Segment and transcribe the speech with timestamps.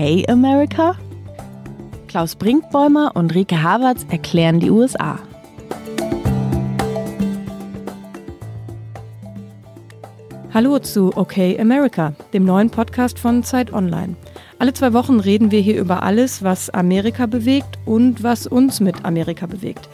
[0.00, 0.96] Okay America?
[2.08, 5.18] Klaus Brinkbäumer und Rike Havertz erklären die USA.
[10.54, 14.16] Hallo zu Okay America, dem neuen Podcast von Zeit Online.
[14.58, 19.04] Alle zwei Wochen reden wir hier über alles, was Amerika bewegt und was uns mit
[19.04, 19.90] Amerika bewegt.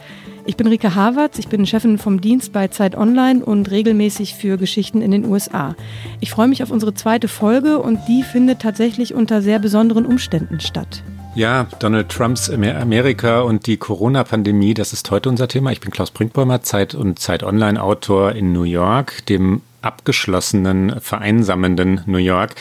[0.47, 4.57] Ich bin Rike Havertz, ich bin Chefin vom Dienst bei Zeit Online und regelmäßig für
[4.57, 5.75] Geschichten in den USA.
[6.21, 10.61] Ich freue mich auf unsere zweite Folge und die findet tatsächlich unter sehr besonderen Umständen
[10.61, 11.03] statt.
[11.35, 15.73] Ja, Donald Trumps Amerika und die Corona-Pandemie, das ist heute unser Thema.
[15.73, 22.55] Ich bin Klaus Brinkbäumer, Zeit- und Zeit-Online-Autor in New York, dem abgeschlossenen, vereinsamenden New York.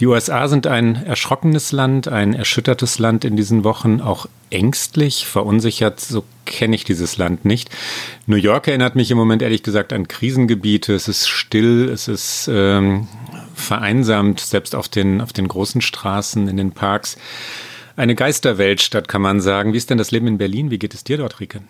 [0.00, 6.00] Die USA sind ein erschrockenes Land, ein erschüttertes Land in diesen Wochen, auch ängstlich, verunsichert.
[6.00, 7.70] So kenne ich dieses Land nicht.
[8.26, 10.94] New York erinnert mich im Moment ehrlich gesagt an Krisengebiete.
[10.94, 13.06] Es ist still, es ist ähm,
[13.54, 17.18] vereinsamt, selbst auf den, auf den großen Straßen, in den Parks.
[17.94, 19.74] Eine Geisterweltstadt, kann man sagen.
[19.74, 20.70] Wie ist denn das Leben in Berlin?
[20.70, 21.60] Wie geht es dir dort, Rike?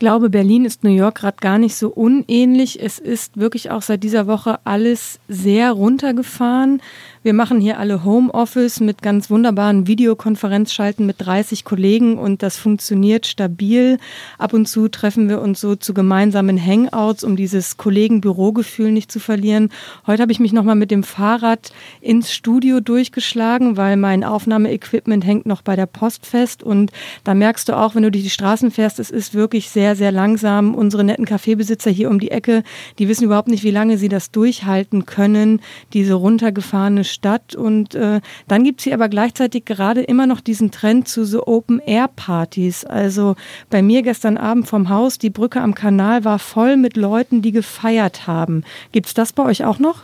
[0.00, 2.82] Ich glaube, Berlin ist New York gerade gar nicht so unähnlich.
[2.82, 6.80] Es ist wirklich auch seit dieser Woche alles sehr runtergefahren.
[7.22, 13.26] Wir machen hier alle Homeoffice mit ganz wunderbaren Videokonferenzschalten mit 30 Kollegen und das funktioniert
[13.26, 13.98] stabil.
[14.38, 19.20] Ab und zu treffen wir uns so zu gemeinsamen Hangouts, um dieses Kollegen-Bürogefühl nicht zu
[19.20, 19.68] verlieren.
[20.06, 25.44] Heute habe ich mich nochmal mit dem Fahrrad ins Studio durchgeschlagen, weil mein Aufnahmeequipment hängt
[25.44, 26.90] noch bei der Post fest und
[27.24, 30.10] da merkst du auch, wenn du durch die Straßen fährst, es ist wirklich sehr, sehr
[30.10, 30.74] langsam.
[30.74, 32.62] Unsere netten Kaffeebesitzer hier um die Ecke,
[32.98, 35.60] die wissen überhaupt nicht, wie lange sie das durchhalten können,
[35.92, 37.54] diese runtergefahrene Stadt.
[37.54, 41.46] Und äh, dann gibt es hier aber gleichzeitig gerade immer noch diesen Trend zu so
[41.46, 42.84] Open-Air-Partys.
[42.84, 43.36] Also
[43.68, 47.52] bei mir gestern Abend vom Haus, die Brücke am Kanal war voll mit Leuten, die
[47.52, 48.64] gefeiert haben.
[48.92, 50.02] Gibt es das bei euch auch noch?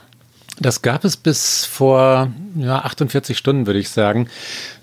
[0.58, 4.28] Das gab es bis vor ja, 48 Stunden, würde ich sagen.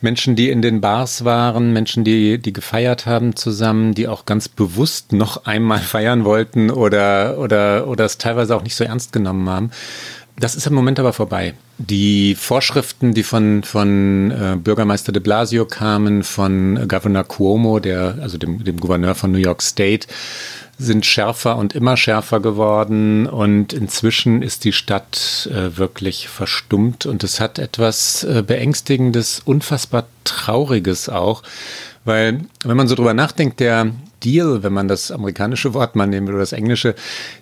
[0.02, 4.48] Menschen, die in den Bars waren, Menschen, die, die gefeiert haben zusammen, die auch ganz
[4.48, 9.50] bewusst noch einmal feiern wollten oder, oder, oder es teilweise auch nicht so ernst genommen
[9.50, 9.72] haben.
[10.36, 11.54] Das ist im Moment aber vorbei.
[11.78, 18.38] Die Vorschriften, die von, von äh, Bürgermeister de Blasio kamen, von Governor Cuomo, der, also
[18.38, 20.08] dem, dem Gouverneur von New York State,
[20.80, 23.28] sind schärfer und immer schärfer geworden.
[23.28, 27.06] Und inzwischen ist die Stadt äh, wirklich verstummt.
[27.06, 31.44] Und es hat etwas äh, Beängstigendes, unfassbar Trauriges auch,
[32.06, 33.92] weil wenn man so drüber nachdenkt, der
[34.24, 36.96] Deal, wenn man das amerikanische Wort mal nehmen will oder das englische,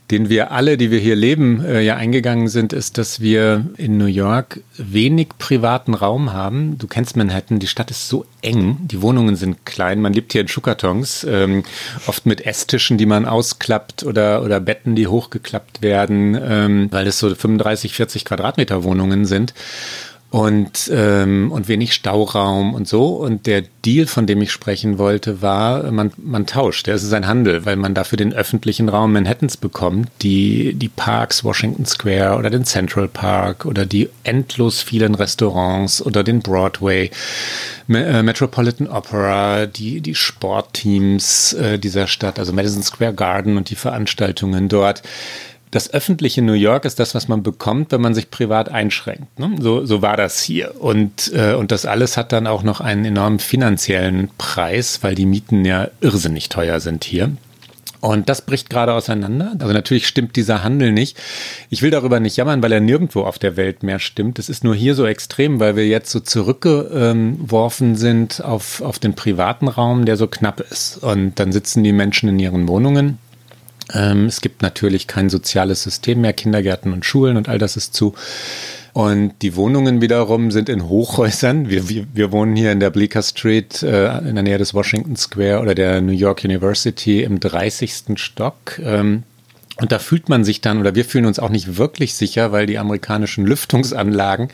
[0.10, 3.98] den wir alle, die wir hier leben, äh, ja eingegangen sind, ist, dass wir in
[3.98, 6.78] New York wenig privaten Raum haben.
[6.78, 10.42] Du kennst Manhattan, die Stadt ist so eng, die Wohnungen sind klein, man lebt hier
[10.42, 11.64] in Schuhkartons, ähm,
[12.08, 17.20] oft mit Esstischen, die man ausklappt oder, oder Betten, die hochgeklappt werden, ähm, weil es
[17.20, 19.54] so 35, 40 Quadratmeter Wohnungen sind
[20.32, 23.08] und, ähm, und wenig Stauraum und so.
[23.08, 26.88] Und der Deal, von dem ich sprechen wollte, war, man, man tauscht.
[26.88, 31.44] Es ist ein Handel, weil man dafür den öffentlichen Raum Manhattans bekommt, die, die Parks,
[31.44, 37.12] Washington Square oder den Central Park oder die endlos vielen Restaurants oder den Broadway,
[37.90, 43.76] äh, Metropolitan Opera, die, die Sportteams äh, dieser Stadt, also Madison Square Garden und die
[43.76, 45.04] Veranstaltungen dort
[45.72, 49.40] das öffentliche New York ist das, was man bekommt, wenn man sich privat einschränkt.
[49.40, 49.56] Ne?
[49.60, 50.74] So, so war das hier.
[50.80, 55.26] Und, äh, und das alles hat dann auch noch einen enormen finanziellen Preis, weil die
[55.26, 57.32] Mieten ja irrsinnig teuer sind hier.
[58.02, 59.54] Und das bricht gerade auseinander.
[59.60, 61.18] Also natürlich stimmt dieser Handel nicht.
[61.70, 64.40] Ich will darüber nicht jammern, weil er nirgendwo auf der Welt mehr stimmt.
[64.40, 69.14] Es ist nur hier so extrem, weil wir jetzt so zurückgeworfen sind auf, auf den
[69.14, 70.98] privaten Raum, der so knapp ist.
[70.98, 73.20] Und dann sitzen die Menschen in ihren Wohnungen
[73.94, 77.94] ähm, es gibt natürlich kein soziales System mehr, Kindergärten und Schulen und all das ist
[77.94, 78.14] zu.
[78.94, 81.70] Und die Wohnungen wiederum sind in Hochhäusern.
[81.70, 85.16] Wir, wir, wir wohnen hier in der Bleecker Street äh, in der Nähe des Washington
[85.16, 88.18] Square oder der New York University im 30.
[88.18, 88.80] Stock.
[88.84, 89.24] Ähm,
[89.78, 92.66] und da fühlt man sich dann, oder wir fühlen uns auch nicht wirklich sicher, weil
[92.66, 94.50] die amerikanischen Lüftungsanlagen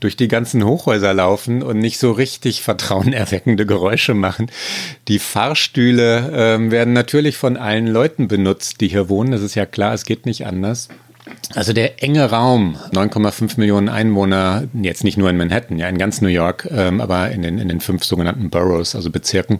[0.00, 4.50] durch die ganzen Hochhäuser laufen und nicht so richtig vertrauenerweckende Geräusche machen.
[5.08, 9.32] Die Fahrstühle äh, werden natürlich von allen Leuten benutzt, die hier wohnen.
[9.32, 10.88] Das ist ja klar, es geht nicht anders.
[11.54, 16.20] Also der enge Raum, 9,5 Millionen Einwohner, jetzt nicht nur in Manhattan, ja in ganz
[16.20, 19.58] New York, ähm, aber in den, in den fünf sogenannten Boroughs, also Bezirken,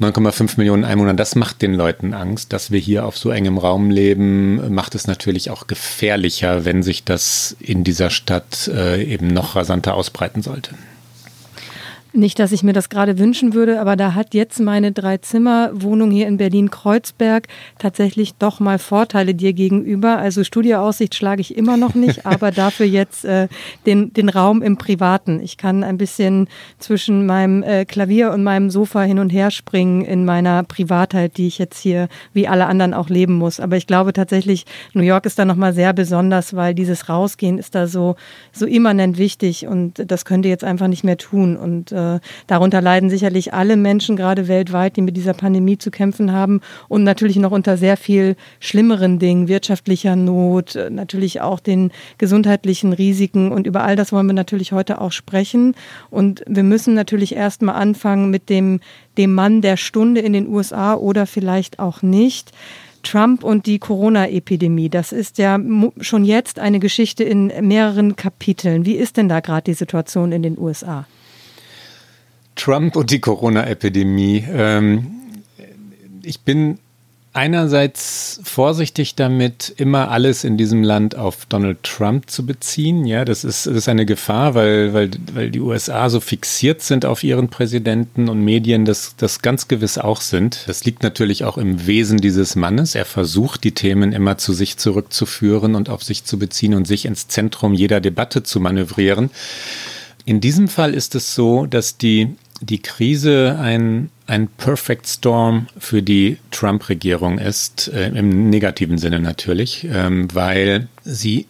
[0.00, 2.52] 9,5 Millionen Einwohner, das macht den Leuten Angst.
[2.52, 7.04] Dass wir hier auf so engem Raum leben, macht es natürlich auch gefährlicher, wenn sich
[7.04, 10.74] das in dieser Stadt äh, eben noch rasanter ausbreiten sollte.
[12.12, 16.26] Nicht, dass ich mir das gerade wünschen würde, aber da hat jetzt meine Drei-Zimmer-Wohnung hier
[16.26, 17.46] in Berlin-Kreuzberg
[17.78, 20.18] tatsächlich doch mal Vorteile dir gegenüber.
[20.18, 23.46] Also Studioaussicht schlage ich immer noch nicht, aber dafür jetzt äh,
[23.86, 25.40] den, den Raum im Privaten.
[25.40, 26.48] Ich kann ein bisschen
[26.80, 31.46] zwischen meinem äh, Klavier und meinem Sofa hin und her springen in meiner Privatheit, die
[31.46, 33.60] ich jetzt hier wie alle anderen auch leben muss.
[33.60, 37.76] Aber ich glaube tatsächlich, New York ist da nochmal sehr besonders, weil dieses Rausgehen ist
[37.76, 38.16] da so,
[38.50, 41.56] so immanent wichtig und das könnt ihr jetzt einfach nicht mehr tun.
[41.56, 41.99] Und äh,
[42.46, 47.04] darunter leiden sicherlich alle Menschen, gerade weltweit, die mit dieser Pandemie zu kämpfen haben und
[47.04, 53.52] natürlich noch unter sehr viel schlimmeren Dingen, wirtschaftlicher Not, äh, natürlich auch den gesundheitlichen Risiken.
[53.52, 55.74] Und über all das wollen wir natürlich heute auch sprechen.
[56.10, 58.80] Und wir müssen natürlich erstmal anfangen mit dem,
[59.18, 62.52] dem Mann der Stunde in den USA oder vielleicht auch nicht.
[63.02, 65.58] Trump und die Corona-Epidemie, das ist ja
[66.00, 68.84] schon jetzt eine Geschichte in mehreren Kapiteln.
[68.84, 71.06] Wie ist denn da gerade die Situation in den USA?
[72.60, 74.44] Trump und die Corona-Epidemie.
[74.52, 75.06] Ähm,
[76.22, 76.78] ich bin
[77.32, 83.06] einerseits vorsichtig damit, immer alles in diesem Land auf Donald Trump zu beziehen.
[83.06, 87.06] Ja, das ist, das ist eine Gefahr, weil, weil, weil die USA so fixiert sind
[87.06, 90.64] auf ihren Präsidenten und Medien, das, das ganz gewiss auch sind.
[90.66, 92.94] Das liegt natürlich auch im Wesen dieses Mannes.
[92.94, 97.06] Er versucht, die Themen immer zu sich zurückzuführen und auf sich zu beziehen und sich
[97.06, 99.30] ins Zentrum jeder Debatte zu manövrieren.
[100.24, 106.02] In diesem Fall ist es so, dass die die Krise ein, ein Perfect Storm für
[106.02, 111.46] die Trump-Regierung ist, äh, im negativen Sinne natürlich, ähm, weil sie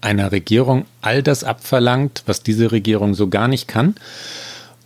[0.00, 3.94] einer Regierung all das abverlangt, was diese Regierung so gar nicht kann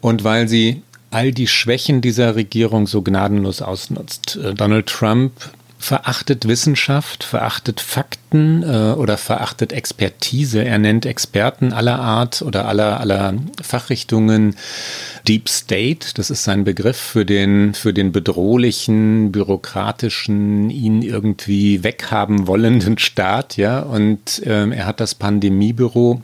[0.01, 4.37] und weil sie all die Schwächen dieser Regierung so gnadenlos ausnutzt.
[4.37, 5.33] Äh, Donald Trump
[5.83, 10.65] verachtet Wissenschaft, verachtet Fakten äh, oder verachtet Expertise.
[10.65, 14.55] Er nennt Experten aller Art oder aller, aller Fachrichtungen
[15.27, 16.15] Deep State.
[16.15, 23.57] Das ist sein Begriff für den, für den bedrohlichen, bürokratischen, ihn irgendwie weghaben wollenden Staat.
[23.57, 26.23] Ja, und ähm, er hat das Pandemiebüro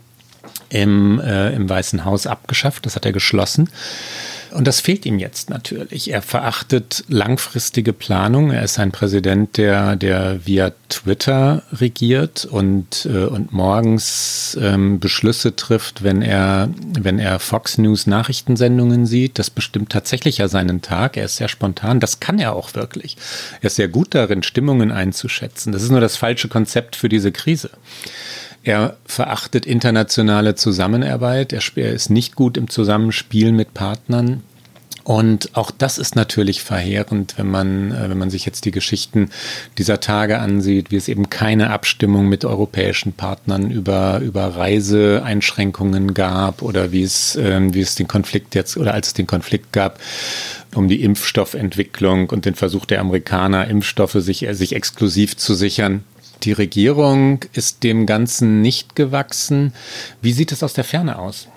[0.69, 2.85] im, äh, im Weißen Haus abgeschafft.
[2.85, 3.69] Das hat er geschlossen.
[4.51, 6.09] Und das fehlt ihm jetzt natürlich.
[6.11, 8.51] Er verachtet langfristige Planung.
[8.51, 15.55] Er ist ein Präsident, der, der via Twitter regiert und, äh, und morgens ähm, Beschlüsse
[15.55, 16.69] trifft, wenn er,
[16.99, 19.39] wenn er Fox News Nachrichtensendungen sieht.
[19.39, 21.17] Das bestimmt tatsächlich ja seinen Tag.
[21.17, 21.99] Er ist sehr spontan.
[21.99, 23.17] Das kann er auch wirklich.
[23.61, 25.71] Er ist sehr gut darin, Stimmungen einzuschätzen.
[25.71, 27.69] Das ist nur das falsche Konzept für diese Krise.
[28.63, 31.53] Er verachtet internationale Zusammenarbeit.
[31.53, 34.43] Er ist nicht gut im Zusammenspiel mit Partnern.
[35.09, 39.31] Und auch das ist natürlich verheerend, wenn man, äh, wenn man sich jetzt die Geschichten
[39.79, 46.61] dieser Tage ansieht, wie es eben keine Abstimmung mit europäischen Partnern über, über Reiseeinschränkungen gab
[46.61, 49.99] oder wie es, ähm, wie es den Konflikt jetzt oder als es den Konflikt gab
[50.75, 56.03] um die Impfstoffentwicklung und den Versuch der Amerikaner, Impfstoffe sich, sich exklusiv zu sichern.
[56.43, 59.73] Die Regierung ist dem Ganzen nicht gewachsen.
[60.21, 61.47] Wie sieht es aus der Ferne aus?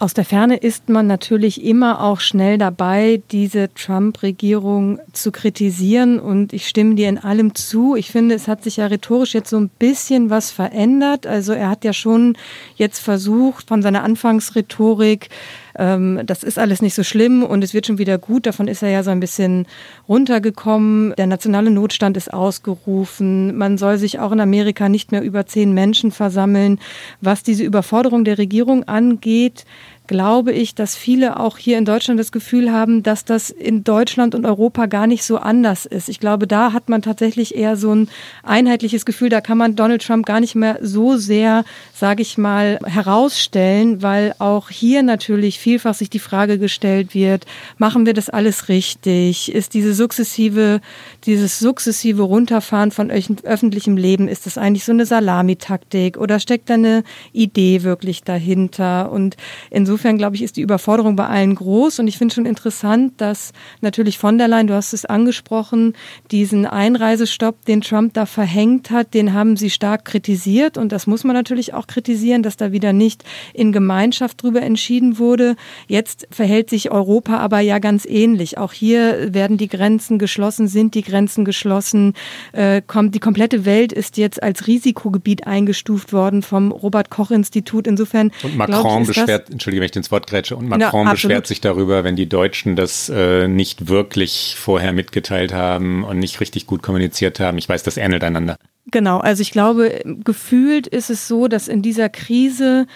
[0.00, 6.18] Aus der Ferne ist man natürlich immer auch schnell dabei, diese Trump-Regierung zu kritisieren.
[6.18, 7.94] Und ich stimme dir in allem zu.
[7.94, 11.28] Ich finde, es hat sich ja rhetorisch jetzt so ein bisschen was verändert.
[11.28, 12.36] Also er hat ja schon
[12.74, 15.30] jetzt versucht, von seiner Anfangsrhetorik
[15.78, 18.46] ähm, das ist alles nicht so schlimm und es wird schon wieder gut.
[18.46, 19.66] Davon ist er ja so ein bisschen
[20.08, 21.14] runtergekommen.
[21.16, 23.56] Der nationale Notstand ist ausgerufen.
[23.56, 26.78] Man soll sich auch in Amerika nicht mehr über zehn Menschen versammeln.
[27.20, 29.64] Was diese Überforderung der Regierung angeht,
[30.06, 34.34] glaube ich, dass viele auch hier in Deutschland das Gefühl haben, dass das in Deutschland
[34.34, 36.10] und Europa gar nicht so anders ist.
[36.10, 38.08] Ich glaube, da hat man tatsächlich eher so ein
[38.42, 42.78] einheitliches Gefühl, da kann man Donald Trump gar nicht mehr so sehr, sage ich mal,
[42.84, 47.46] herausstellen, weil auch hier natürlich vielfach sich die Frage gestellt wird,
[47.78, 49.54] machen wir das alles richtig?
[49.54, 50.82] Ist diese sukzessive,
[51.24, 56.74] dieses sukzessive Runterfahren von öffentlichem Leben, ist das eigentlich so eine Salamitaktik oder steckt da
[56.74, 59.10] eine Idee wirklich dahinter?
[59.10, 59.36] Und
[59.70, 62.00] insofern insofern, glaube ich, ist die Überforderung bei allen groß.
[62.00, 65.94] Und ich finde schon interessant, dass natürlich von der Leyen, du hast es angesprochen,
[66.32, 70.76] diesen Einreisestopp, den Trump da verhängt hat, den haben sie stark kritisiert.
[70.76, 73.22] Und das muss man natürlich auch kritisieren, dass da wieder nicht
[73.52, 75.54] in Gemeinschaft drüber entschieden wurde.
[75.86, 78.58] Jetzt verhält sich Europa aber ja ganz ähnlich.
[78.58, 82.14] Auch hier werden die Grenzen geschlossen, sind die Grenzen geschlossen.
[82.50, 87.86] Äh, kommt, die komplette Welt ist jetzt als Risikogebiet eingestuft worden vom Robert Koch Institut.
[87.86, 88.32] Insofern.
[88.42, 90.56] Und Macron ich, beschwert, Entschuldigung, wenn ich ins Wort grätsche.
[90.56, 95.52] Und Macron ja, beschwert sich darüber, wenn die Deutschen das äh, nicht wirklich vorher mitgeteilt
[95.52, 97.58] haben und nicht richtig gut kommuniziert haben.
[97.58, 98.56] Ich weiß, das ähnelt einander.
[98.90, 102.86] Genau, also ich glaube, gefühlt ist es so, dass in dieser Krise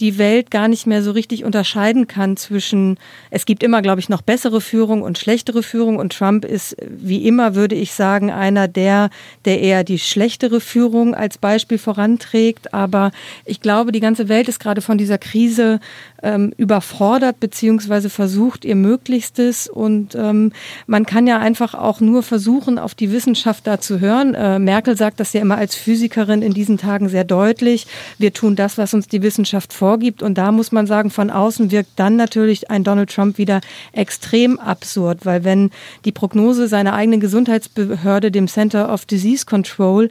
[0.00, 2.98] die Welt gar nicht mehr so richtig unterscheiden kann zwischen,
[3.30, 7.26] es gibt immer, glaube ich, noch bessere Führung und schlechtere Führung und Trump ist, wie
[7.26, 9.08] immer, würde ich sagen, einer der,
[9.46, 12.74] der eher die schlechtere Führung als Beispiel voranträgt.
[12.74, 13.10] Aber
[13.46, 15.80] ich glaube, die ganze Welt ist gerade von dieser Krise
[16.22, 20.52] ähm, überfordert beziehungsweise versucht ihr Möglichstes und ähm,
[20.86, 24.34] man kann ja einfach auch nur versuchen, auf die Wissenschaft da zu hören.
[24.34, 27.86] Äh, Merkel sagt das ja immer als Physikerin in diesen Tagen sehr deutlich.
[28.18, 31.70] Wir tun das, was uns die Wissenschaft vorgibt und da muss man sagen, von außen
[31.70, 33.60] wirkt dann natürlich ein Donald Trump wieder
[33.92, 35.70] extrem absurd, weil wenn
[36.04, 40.10] die Prognose seiner eigenen Gesundheitsbehörde, dem Center of Disease Control,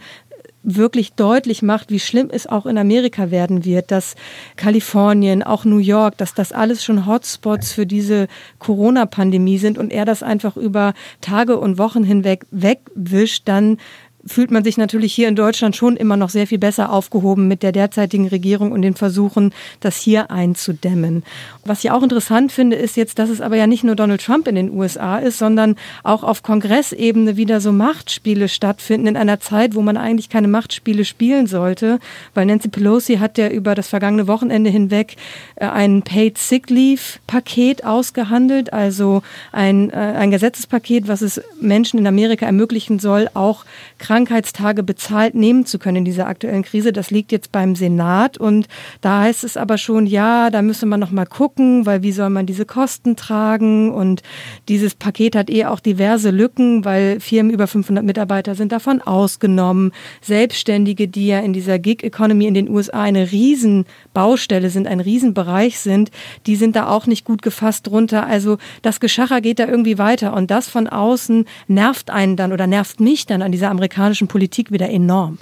[0.65, 4.15] wirklich deutlich macht, wie schlimm es auch in Amerika werden wird, dass
[4.55, 8.27] Kalifornien, auch New York, dass das alles schon Hotspots für diese
[8.59, 13.77] Corona-Pandemie sind und er das einfach über Tage und Wochen hinweg wegwischt, dann
[14.25, 17.61] fühlt man sich natürlich hier in Deutschland schon immer noch sehr viel besser aufgehoben mit
[17.61, 21.23] der derzeitigen Regierung und den Versuchen, das hier einzudämmen.
[21.63, 24.47] Was ich auch interessant finde, ist jetzt, dass es aber ja nicht nur Donald Trump
[24.47, 29.75] in den USA ist, sondern auch auf Kongressebene wieder so Machtspiele stattfinden in einer Zeit,
[29.75, 31.99] wo man eigentlich keine Machtspiele spielen sollte,
[32.33, 35.17] weil Nancy Pelosi hat ja über das vergangene Wochenende hinweg
[35.55, 41.99] äh, ein Paid Sick Leave Paket ausgehandelt, also ein, äh, ein Gesetzespaket, was es Menschen
[41.99, 43.65] in Amerika ermöglichen soll, auch
[43.99, 46.93] krank Krankheitstage bezahlt nehmen zu können in dieser aktuellen Krise.
[46.93, 48.69] Das liegt jetzt beim Senat und
[49.01, 52.29] da heißt es aber schon, ja, da müsse man noch mal gucken, weil wie soll
[52.29, 54.23] man diese Kosten tragen und
[54.69, 59.91] dieses Paket hat eh auch diverse Lücken, weil Firmen über 500 Mitarbeiter sind davon ausgenommen.
[60.21, 65.77] Selbstständige, die ja in dieser Gig Economy in den USA eine Riesenbaustelle sind, ein Riesenbereich
[65.79, 66.09] sind,
[66.45, 68.25] die sind da auch nicht gut gefasst drunter.
[68.25, 72.65] Also das Geschacher geht da irgendwie weiter und das von außen nervt einen dann oder
[72.65, 75.39] nervt mich dann an dieser amerikanischen amerikanischen Politik wieder enorm.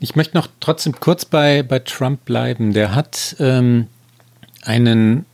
[0.00, 2.72] Ich möchte noch trotzdem kurz bei, bei Trump bleiben.
[2.72, 3.86] Der hat ähm,
[4.62, 5.26] einen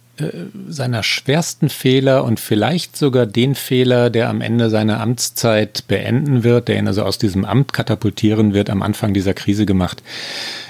[0.68, 6.68] seiner schwersten Fehler und vielleicht sogar den Fehler, der am Ende seiner Amtszeit beenden wird,
[6.68, 10.02] der ihn also aus diesem Amt katapultieren wird, am Anfang dieser Krise gemacht.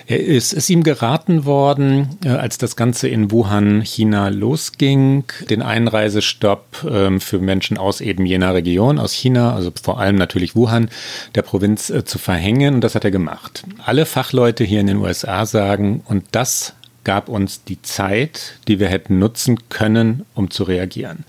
[0.08, 6.84] Er ist, ihm geraten worden, äh, als das Ganze in Wuhan, China losging, den Einreisestopp
[6.84, 10.90] äh, für Menschen aus eben jener Region, aus China, also vor allem natürlich Wuhan,
[11.34, 12.74] der Provinz äh, zu verhängen.
[12.74, 13.64] Und das hat er gemacht.
[13.84, 16.75] Alle Fachleute hier in den USA sagen, und das
[17.06, 21.24] gab uns die Zeit, die wir hätten nutzen können, um zu reagieren.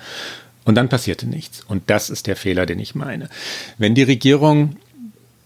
[0.65, 1.63] Und dann passierte nichts.
[1.67, 3.29] Und das ist der Fehler, den ich meine.
[3.77, 4.77] Wenn die Regierung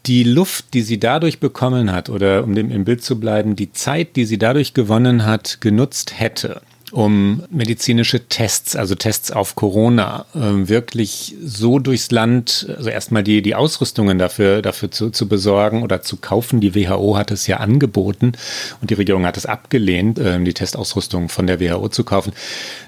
[0.05, 3.73] die Luft, die sie dadurch bekommen hat, oder um dem im Bild zu bleiben, die
[3.73, 10.25] Zeit, die sie dadurch gewonnen hat, genutzt hätte, um medizinische Tests, also Tests auf Corona,
[10.35, 15.83] äh, wirklich so durchs Land, also erstmal die, die Ausrüstungen dafür, dafür zu, zu besorgen
[15.83, 16.59] oder zu kaufen.
[16.59, 18.33] Die WHO hat es ja angeboten
[18.81, 22.33] und die Regierung hat es abgelehnt, äh, die Testausrüstung von der WHO zu kaufen.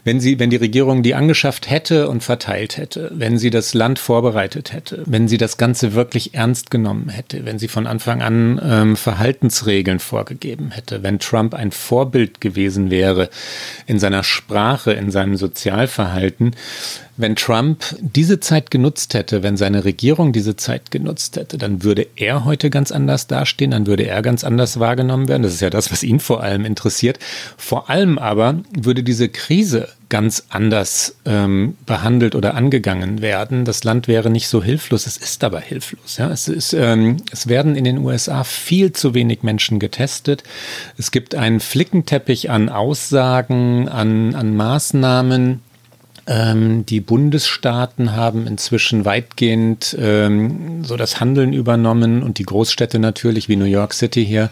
[0.03, 4.00] Wenn sie, wenn die Regierung die angeschafft hätte und verteilt hätte, wenn sie das Land
[4.00, 8.62] vorbereitet hätte, wenn sie das Ganze wirklich ernst genommen hätte, wenn sie von Anfang an
[8.63, 13.29] ähm, Verhaltensregeln vorgegeben hätte, wenn Trump ein Vorbild gewesen wäre,
[13.94, 16.56] in seiner Sprache, in seinem Sozialverhalten.
[17.16, 22.08] Wenn Trump diese Zeit genutzt hätte, wenn seine Regierung diese Zeit genutzt hätte, dann würde
[22.16, 25.44] er heute ganz anders dastehen, dann würde er ganz anders wahrgenommen werden.
[25.44, 27.20] Das ist ja das, was ihn vor allem interessiert.
[27.56, 33.65] Vor allem aber würde diese Krise ganz anders ähm, behandelt oder angegangen werden.
[33.65, 36.17] Das Land wäre nicht so hilflos, es ist aber hilflos.
[36.17, 36.29] Ja?
[36.29, 40.43] Es, ist, ähm, es werden in den USA viel zu wenig Menschen getestet.
[41.00, 45.62] Es gibt einen Flickenteppich an Aussagen, an, an Maßnahmen,
[46.27, 53.50] ähm, die Bundesstaaten haben inzwischen weitgehend ähm, so das Handeln übernommen und die Großstädte natürlich
[53.50, 54.51] wie New York City hier,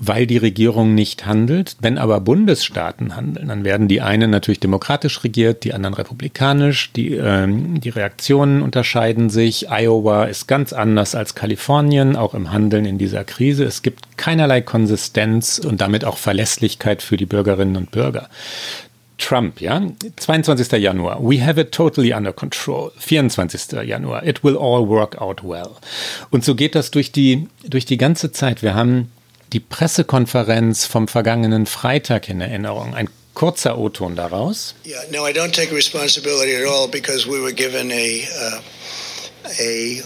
[0.00, 1.76] weil die Regierung nicht handelt.
[1.80, 6.92] Wenn aber Bundesstaaten handeln, dann werden die einen natürlich demokratisch regiert, die anderen republikanisch.
[6.92, 9.68] Die, ähm, die Reaktionen unterscheiden sich.
[9.70, 13.64] Iowa ist ganz anders als Kalifornien, auch im Handeln in dieser Krise.
[13.64, 18.28] Es gibt keinerlei Konsistenz und damit auch Verlässlichkeit für die Bürgerinnen und Bürger.
[19.18, 19.82] Trump, ja,
[20.16, 20.80] 22.
[20.80, 22.92] Januar, we have it totally under control.
[22.98, 23.84] 24.
[23.84, 25.70] Januar, it will all work out well.
[26.30, 28.62] Und so geht das durch die, durch die ganze Zeit.
[28.62, 29.10] Wir haben
[29.52, 32.94] die Pressekonferenz vom vergangenen Freitag in Erinnerung.
[32.94, 34.74] Ein kurzer O-Ton daraus.
[34.84, 38.60] Yeah, no, I don't take responsibility at all because we were given a, uh,
[39.60, 40.02] a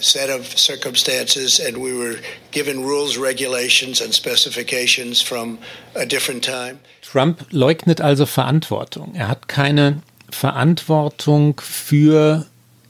[0.00, 2.16] set of circumstances and we were
[2.50, 5.58] given rules, regulations and specifications from
[5.94, 6.78] a different time.
[7.02, 9.14] Trump leugnet also Verantwortung.
[9.14, 12.46] Er hat keine Verantwortung für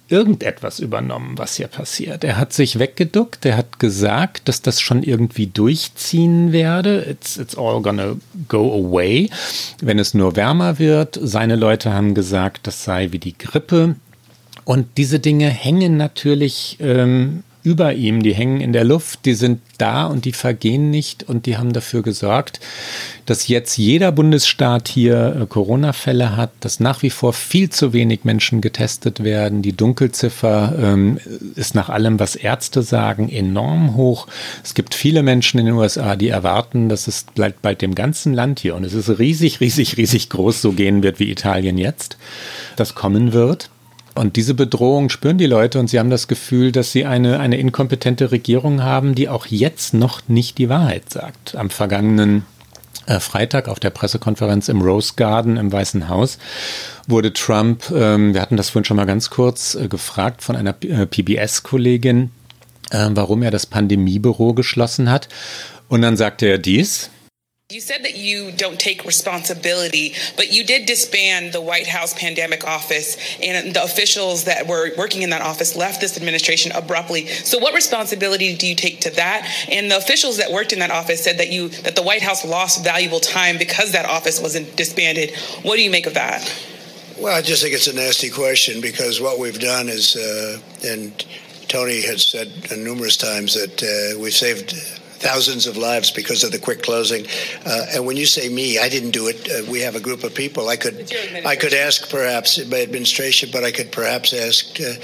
[0.08, 2.24] irgendetwas übernommen, was hier passiert.
[2.24, 7.04] Er hat sich weggeduckt, er hat gesagt, dass das schon irgendwie durchziehen werde.
[7.08, 8.16] It's, it's all gonna
[8.48, 9.30] go away,
[9.80, 11.18] wenn es nur wärmer wird.
[11.22, 13.96] Seine Leute haben gesagt, das sei wie die Grippe.
[14.64, 19.60] Und diese Dinge hängen natürlich ähm, über ihm, die hängen in der Luft, die sind
[19.78, 22.60] da und die vergehen nicht und die haben dafür gesorgt,
[23.26, 28.24] dass jetzt jeder Bundesstaat hier äh, Corona-Fälle hat, dass nach wie vor viel zu wenig
[28.24, 29.62] Menschen getestet werden.
[29.62, 31.18] Die Dunkelziffer ähm,
[31.54, 34.28] ist nach allem, was Ärzte sagen, enorm hoch.
[34.64, 38.32] Es gibt viele Menschen in den USA, die erwarten, dass es bald, bald dem ganzen
[38.34, 42.16] Land hier, und es ist riesig, riesig, riesig groß, so gehen wird wie Italien jetzt,
[42.76, 43.70] das kommen wird.
[44.18, 47.56] Und diese Bedrohung spüren die Leute und sie haben das Gefühl, dass sie eine, eine
[47.56, 51.54] inkompetente Regierung haben, die auch jetzt noch nicht die Wahrheit sagt.
[51.54, 52.44] Am vergangenen
[53.06, 56.38] äh, Freitag auf der Pressekonferenz im Rose Garden im Weißen Haus
[57.06, 60.72] wurde Trump, ähm, wir hatten das vorhin schon mal ganz kurz äh, gefragt von einer
[60.72, 62.32] PBS-Kollegin,
[62.90, 65.28] äh, warum er das Pandemiebüro geschlossen hat.
[65.88, 67.10] Und dann sagte er dies.
[67.70, 72.66] You said that you don't take responsibility, but you did disband the White House pandemic
[72.66, 77.26] office, and the officials that were working in that office left this administration abruptly.
[77.26, 79.46] So, what responsibility do you take to that?
[79.68, 82.42] And the officials that worked in that office said that you that the White House
[82.42, 85.36] lost valuable time because that office wasn't disbanded.
[85.60, 86.50] What do you make of that?
[87.18, 91.22] Well, I just think it's a nasty question because what we've done is, uh, and
[91.68, 96.58] Tony has said numerous times that uh, we've saved thousands of lives because of the
[96.58, 97.26] quick closing.
[97.66, 99.48] Uh, and when you say me, I didn't do it.
[99.48, 100.68] Uh, we have a group of people.
[100.68, 101.12] I could,
[101.44, 104.80] I could ask perhaps my administration, but I could perhaps ask.
[104.80, 104.94] Uh,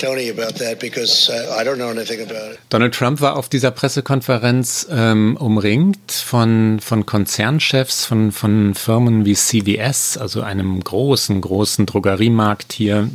[0.00, 2.58] Tony about that because uh, I don't know anything about it.
[2.70, 9.34] Donald Trump war auf dieser Pressekonferenz ähm, umringt von, von Konzernchefs von, von Firmen wie
[9.34, 13.10] CVS, also einem großen, großen Drogeriemarkt hier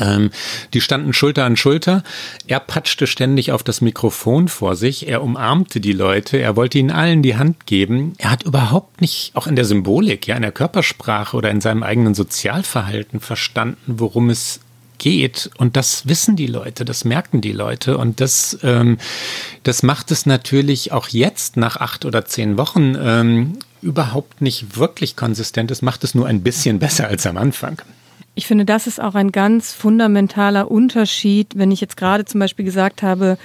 [0.00, 0.30] ähm,
[0.74, 2.02] die standen Schulter an Schulter.
[2.46, 5.08] Er patschte ständig auf das Mikrofon vor sich.
[5.08, 6.38] Er umarmte die Leute.
[6.38, 8.14] Er wollte ihnen allen die Hand geben.
[8.18, 11.82] Er hat überhaupt nicht, auch in der Symbolik, ja, in der Körpersprache oder in seinem
[11.82, 14.60] eigenen Sozialverhalten verstanden, worum es
[14.98, 15.50] geht.
[15.58, 17.98] Und das wissen die Leute, das merken die Leute.
[17.98, 18.98] Und das, ähm,
[19.64, 25.16] das macht es natürlich auch jetzt nach acht oder zehn Wochen ähm, überhaupt nicht wirklich
[25.16, 25.70] konsistent.
[25.70, 27.82] Es macht es nur ein bisschen besser als am Anfang.
[28.34, 32.64] Ich finde, das ist auch ein ganz fundamentaler Unterschied, wenn ich jetzt gerade zum Beispiel
[32.64, 33.38] gesagt habe,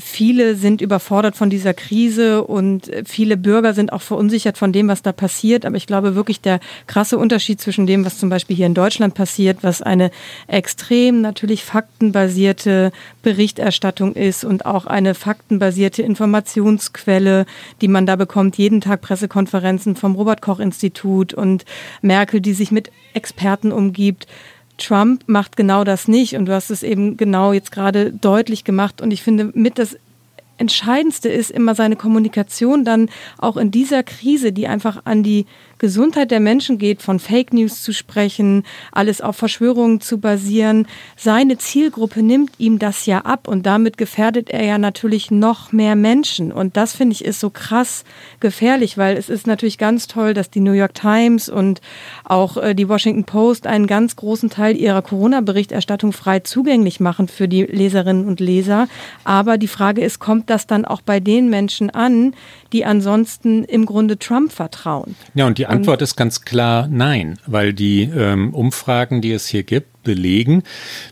[0.00, 5.02] viele sind überfordert von dieser Krise und viele Bürger sind auch verunsichert von dem, was
[5.02, 5.64] da passiert.
[5.64, 9.14] Aber ich glaube wirklich der krasse Unterschied zwischen dem, was zum Beispiel hier in Deutschland
[9.14, 10.10] passiert, was eine
[10.48, 12.90] extrem natürlich faktenbasierte
[13.22, 17.46] Berichterstattung ist und auch eine faktenbasierte Informationsquelle,
[17.80, 21.64] die man da bekommt, jeden Tag Pressekonferenzen vom Robert Koch Institut und
[22.00, 24.26] Merkel, die sich mit Experten umgibt.
[24.78, 29.00] Trump macht genau das nicht und du hast es eben genau jetzt gerade deutlich gemacht
[29.00, 29.96] und ich finde mit das
[30.58, 35.46] Entscheidendste ist immer seine Kommunikation dann auch in dieser Krise, die einfach an die
[35.78, 40.86] Gesundheit der Menschen geht, von Fake News zu sprechen, alles auf Verschwörungen zu basieren.
[41.16, 45.96] Seine Zielgruppe nimmt ihm das ja ab und damit gefährdet er ja natürlich noch mehr
[45.96, 46.52] Menschen.
[46.52, 48.04] Und das finde ich ist so krass
[48.38, 51.80] gefährlich, weil es ist natürlich ganz toll, dass die New York Times und
[52.32, 57.46] auch äh, die Washington Post einen ganz großen Teil ihrer Corona-Berichterstattung frei zugänglich machen für
[57.46, 58.88] die Leserinnen und Leser.
[59.22, 62.34] Aber die Frage ist, kommt das dann auch bei den Menschen an,
[62.72, 65.14] die ansonsten im Grunde Trump vertrauen?
[65.34, 69.62] Ja, und die Antwort ist ganz klar nein, weil die ähm, Umfragen, die es hier
[69.62, 70.62] gibt, belegen,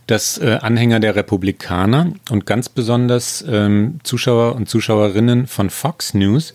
[0.07, 6.55] dass äh, Anhänger der Republikaner und ganz besonders ähm, Zuschauer und Zuschauerinnen von Fox News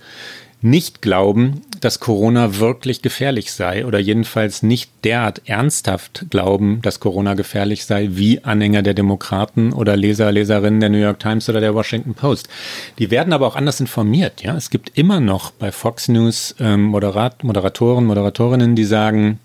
[0.61, 7.35] nicht glauben, dass Corona wirklich gefährlich sei oder jedenfalls nicht derart ernsthaft glauben, dass Corona
[7.35, 11.75] gefährlich sei, wie Anhänger der Demokraten oder Leser, Leserinnen der New York Times oder der
[11.75, 12.49] Washington Post.
[12.97, 14.41] Die werden aber auch anders informiert.
[14.41, 19.39] Ja, es gibt immer noch bei Fox News ähm, Moderat, Moderatoren, Moderatorinnen, die sagen,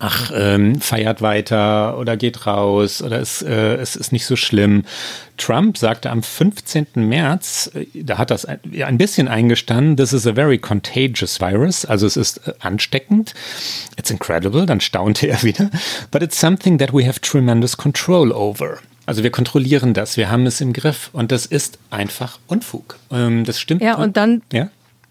[0.00, 4.84] ach, ähm, feiert weiter oder geht raus oder es, äh, es ist nicht so schlimm.
[5.36, 6.86] Trump sagte am 15.
[6.96, 11.84] März, äh, da hat das ein, ein bisschen eingestanden, this is a very contagious virus,
[11.84, 13.34] also es ist äh, ansteckend.
[13.96, 15.70] It's incredible, dann staunte er wieder.
[16.10, 18.78] But it's something that we have tremendous control over.
[19.06, 22.98] Also wir kontrollieren das, wir haben es im Griff und das ist einfach Unfug.
[23.10, 23.82] Ähm, das stimmt.
[23.82, 24.70] Ja, und dann ja?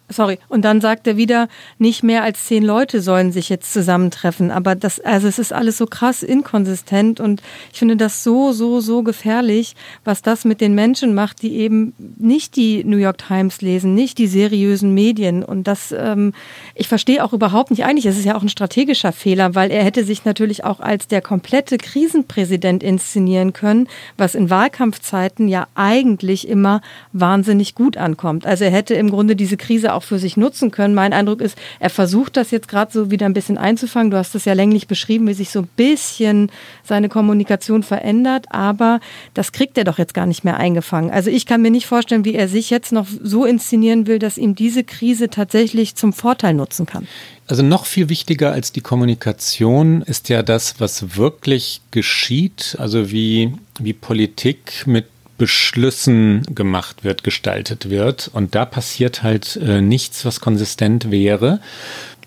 [0.10, 0.40] Sorry.
[0.50, 4.52] Und dann sagt er wieder, nicht mehr als zehn Leute sollen sich jetzt zusammentreffen.
[4.52, 7.42] Aber das, also es ist alles so krass inkonsistent und
[7.72, 11.94] ich finde das so, so, so gefährlich, was das mit den Menschen macht, die eben
[12.18, 15.44] nicht die New York Times lesen, nicht die seriösen Medien.
[15.44, 16.34] Und das, ähm,
[16.76, 19.84] ich verstehe auch überhaupt nicht, eigentlich ist es ja auch ein strategischer Fehler, weil er
[19.84, 26.48] hätte sich natürlich auch als der komplette Krisenpräsident inszenieren können, was in Wahlkampfzeiten ja eigentlich
[26.48, 26.82] immer
[27.14, 28.46] wahnsinnig gut ankommt.
[28.46, 30.94] Also er hätte im Grunde diese Krise auch für sich nutzen können.
[30.94, 34.12] Mein Eindruck ist, er versucht das jetzt gerade so wieder ein bisschen einzufangen.
[34.12, 36.52] Du hast es ja länglich beschrieben, wie sich so ein bisschen
[36.84, 39.00] seine Kommunikation verändert, aber
[39.34, 41.12] das kriegt er doch jetzt gar nicht mehr eingefangen.
[41.12, 44.38] Also ich kann mir nicht vorstellen, wie er sich jetzt noch so inszenieren will, dass
[44.38, 47.08] ihm diese Krise tatsächlich zum Vorteil nutzen kann.
[47.48, 53.54] Also noch viel wichtiger als die Kommunikation ist ja das, was wirklich geschieht, also wie,
[53.80, 55.06] wie Politik mit
[55.40, 58.30] Beschlüssen gemacht wird, gestaltet wird.
[58.32, 61.62] Und da passiert halt äh, nichts, was konsistent wäre.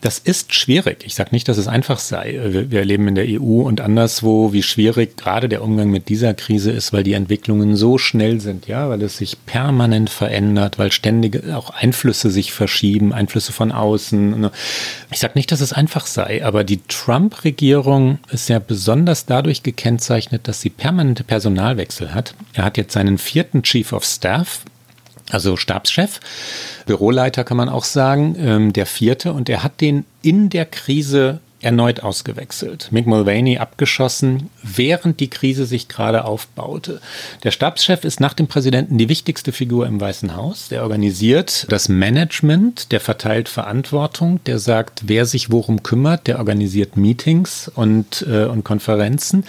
[0.03, 1.05] Das ist schwierig.
[1.07, 2.37] Ich sage nicht, dass es einfach sei.
[2.69, 6.73] Wir, erleben in der EU und anderswo, wie schwierig gerade der Umgang mit dieser Krise
[6.73, 11.49] ist, weil die Entwicklungen so schnell sind, ja, weil es sich permanent verändert, weil ständig
[11.53, 14.51] auch Einflüsse sich verschieben, Einflüsse von außen.
[15.13, 20.49] Ich sage nicht, dass es einfach sei, aber die Trump-Regierung ist ja besonders dadurch gekennzeichnet,
[20.49, 22.35] dass sie permanente Personalwechsel hat.
[22.55, 24.65] Er hat jetzt seinen vierten Chief of Staff,
[25.33, 26.21] also Stabschef,
[26.87, 29.33] Büroleiter kann man auch sagen, ähm, der vierte.
[29.33, 32.89] Und er hat den in der Krise erneut ausgewechselt.
[32.91, 37.01] Mick Mulvaney abgeschossen, während die Krise sich gerade aufbaute.
[37.45, 40.69] Der Stabschef ist nach dem Präsidenten die wichtigste Figur im Weißen Haus.
[40.69, 46.97] Der organisiert das Management, der verteilt Verantwortung, der sagt, wer sich worum kümmert, der organisiert
[46.97, 49.45] Meetings und, äh, und Konferenzen.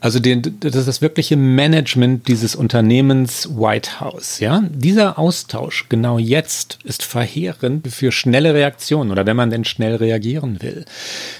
[0.00, 4.40] Also den, das ist das wirkliche Management dieses Unternehmens White House.
[4.40, 9.96] Ja, dieser Austausch genau jetzt ist verheerend für schnelle Reaktionen oder wenn man denn schnell
[9.96, 10.84] reagieren will.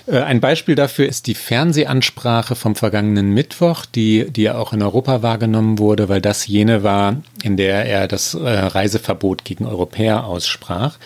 [0.06, 4.82] Äh, ein Beispiel dafür ist die Fernsehansprache vom vergangenen Mittwoch, die, die ja auch in
[4.82, 10.24] Europa wahrgenommen wurde, weil das jene war, in der er das äh, Reiseverbot gegen Europäer
[10.24, 10.98] aussprach.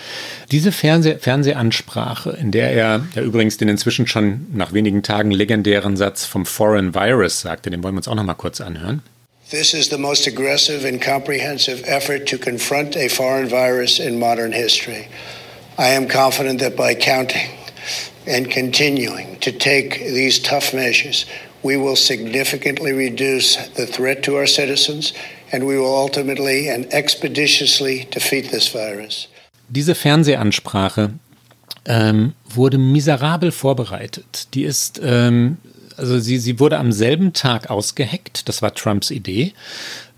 [0.50, 5.96] Diese Fernseh Fernsehansprache, in der er ja übrigens den inzwischen schon nach wenigen Tagen legendären
[5.96, 9.03] Satz vom Foreign Virus sagte, den wollen wir uns auch noch mal kurz anhören.
[9.50, 14.53] This is the most aggressive and comprehensive effort to confront a foreign virus in modern
[14.53, 15.09] history.
[15.76, 17.50] I am confident that by counting
[18.26, 21.26] and continuing to take these tough measures,
[21.64, 25.12] we will significantly reduce the threat to our citizens
[25.53, 29.26] and we will ultimately and expeditiously defeat this virus.
[29.68, 31.11] Diese Fernsehansprache
[31.87, 34.48] ähm, wurde miserabel vorbereitet.
[34.55, 35.59] Die ist ähm,
[36.00, 39.52] also sie, sie wurde am selben Tag ausgeheckt, das war Trumps Idee.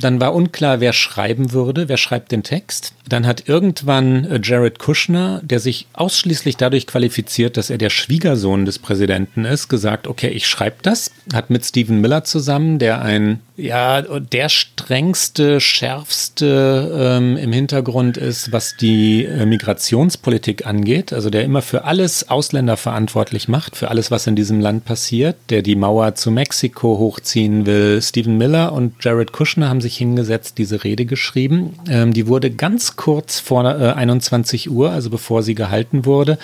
[0.02, 2.92] Dann war unklar, wer schreiben würde, wer schreibt den Text.
[3.08, 8.64] Dann hat irgendwann äh, Jared Kushner, der sich ausschließlich dadurch qualifiziert, dass er der Schwiegersohn
[8.64, 11.12] des Präsidenten ist, gesagt, okay, ich schreibe das.
[11.32, 18.50] Hat mit Stephen Miller zusammen, der ein, ja, der strengste, schärfste ähm, im Hintergrund ist,
[18.50, 21.12] was die äh, Migrationspolitik angeht.
[21.12, 25.36] Also der immer für alles Ausländer verantwortlich macht, für alles, was in diesem Land passiert,
[25.50, 28.00] der die Mauer zu Mexiko hochziehen will.
[28.02, 31.74] Stephen Miller und Jared Kushner haben sich hingesetzt, diese Rede geschrieben.
[31.88, 36.38] Ähm, die wurde ganz kurz vor äh, 21 Uhr, also bevor sie gehalten wurde,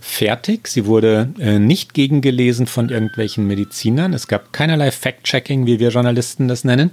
[0.00, 0.68] fertig.
[0.68, 4.12] Sie wurde äh, nicht gegengelesen von irgendwelchen Medizinern.
[4.12, 6.90] Es gab keinerlei Fact-Checking, wie wir Journalisten das nennen.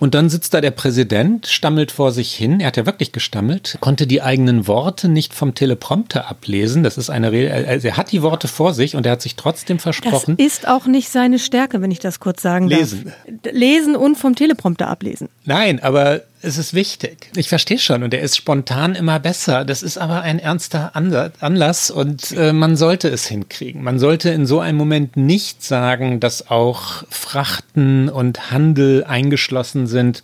[0.00, 2.60] Und dann sitzt da der Präsident, stammelt vor sich hin.
[2.60, 6.82] Er hat ja wirklich gestammelt, konnte die eigenen Worte nicht vom Teleprompter ablesen.
[6.82, 7.52] Das ist eine Rede.
[7.52, 10.36] Also er hat die Worte vor sich und er hat sich trotzdem versprochen.
[10.36, 13.12] Das ist auch nicht seine Stärke, wenn ich das kurz sagen Lesen.
[13.42, 13.54] darf.
[13.54, 15.28] Lesen und vom Teleprompter ablesen.
[15.44, 17.30] Nein, aber es ist wichtig.
[17.36, 19.64] Ich verstehe schon und er ist spontan immer besser.
[19.64, 23.82] Das ist aber ein ernster Anlass und äh, man sollte es hinkriegen.
[23.82, 30.22] Man sollte in so einem Moment nicht sagen, dass auch Frachten und Handel eingeschlossen sind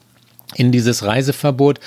[0.55, 1.81] in dieses Reiseverbot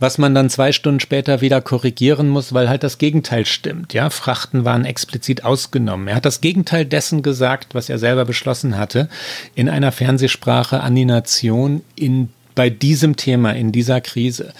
[0.00, 3.94] was man dann zwei Stunden später wieder korrigieren muss, weil halt das Gegenteil stimmt.
[3.94, 6.08] Ja, Frachten waren explizit ausgenommen.
[6.08, 9.08] Er hat das Gegenteil dessen gesagt, was er selber beschlossen hatte,
[9.54, 14.52] in einer Fernsehsprache an die Nation, in bei diesem Thema, in dieser Krise,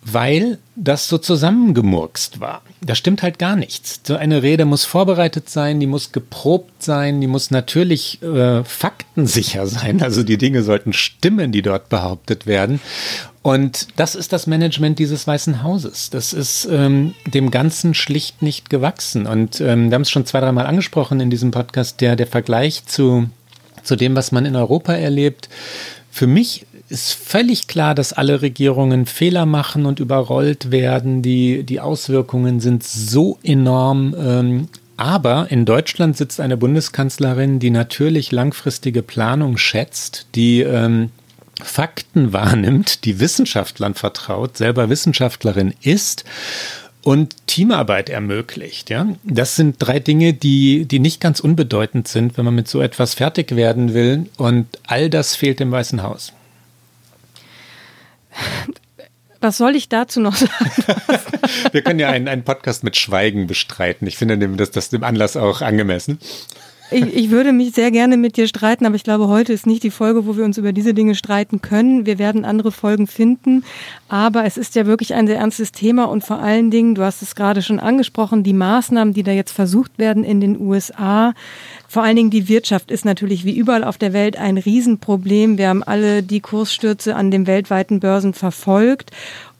[0.00, 2.62] weil das so zusammengemurkst war.
[2.80, 4.00] Da stimmt halt gar nichts.
[4.04, 9.66] So eine Rede muss vorbereitet sein, die muss geprobt sein, die muss natürlich äh, faktensicher
[9.66, 10.02] sein.
[10.02, 12.80] Also die Dinge sollten stimmen, die dort behauptet werden.
[13.42, 16.10] Und das ist das Management dieses Weißen Hauses.
[16.10, 19.26] Das ist ähm, dem Ganzen schlicht nicht gewachsen.
[19.26, 22.86] Und ähm, wir haben es schon zwei, dreimal angesprochen in diesem Podcast, der, der Vergleich
[22.86, 23.28] zu,
[23.82, 25.48] zu dem, was man in Europa erlebt.
[26.08, 31.22] Für mich ist völlig klar, dass alle Regierungen Fehler machen und überrollt werden.
[31.22, 34.14] Die, die Auswirkungen sind so enorm.
[34.16, 41.10] Ähm, aber in Deutschland sitzt eine Bundeskanzlerin, die natürlich langfristige Planung schätzt, die ähm,
[41.60, 46.24] Fakten wahrnimmt, die Wissenschaftlern vertraut, selber Wissenschaftlerin ist
[47.02, 48.90] und Teamarbeit ermöglicht.
[48.90, 49.06] Ja?
[49.24, 53.14] Das sind drei Dinge, die, die nicht ganz unbedeutend sind, wenn man mit so etwas
[53.14, 54.26] fertig werden will.
[54.36, 56.32] Und all das fehlt im Weißen Haus.
[59.40, 60.70] Was soll ich dazu noch sagen?
[61.72, 64.06] Wir können ja einen, einen Podcast mit Schweigen bestreiten.
[64.06, 66.20] Ich finde, das, das dem Anlass auch angemessen.
[66.92, 69.82] Ich, ich, würde mich sehr gerne mit dir streiten, aber ich glaube, heute ist nicht
[69.82, 72.04] die Folge, wo wir uns über diese Dinge streiten können.
[72.04, 73.64] Wir werden andere Folgen finden,
[74.08, 77.22] aber es ist ja wirklich ein sehr ernstes Thema und vor allen Dingen, du hast
[77.22, 81.32] es gerade schon angesprochen, die Maßnahmen, die da jetzt versucht werden in den USA,
[81.92, 85.58] vor allen Dingen die Wirtschaft ist natürlich wie überall auf der Welt ein Riesenproblem.
[85.58, 89.10] Wir haben alle die Kursstürze an den weltweiten Börsen verfolgt.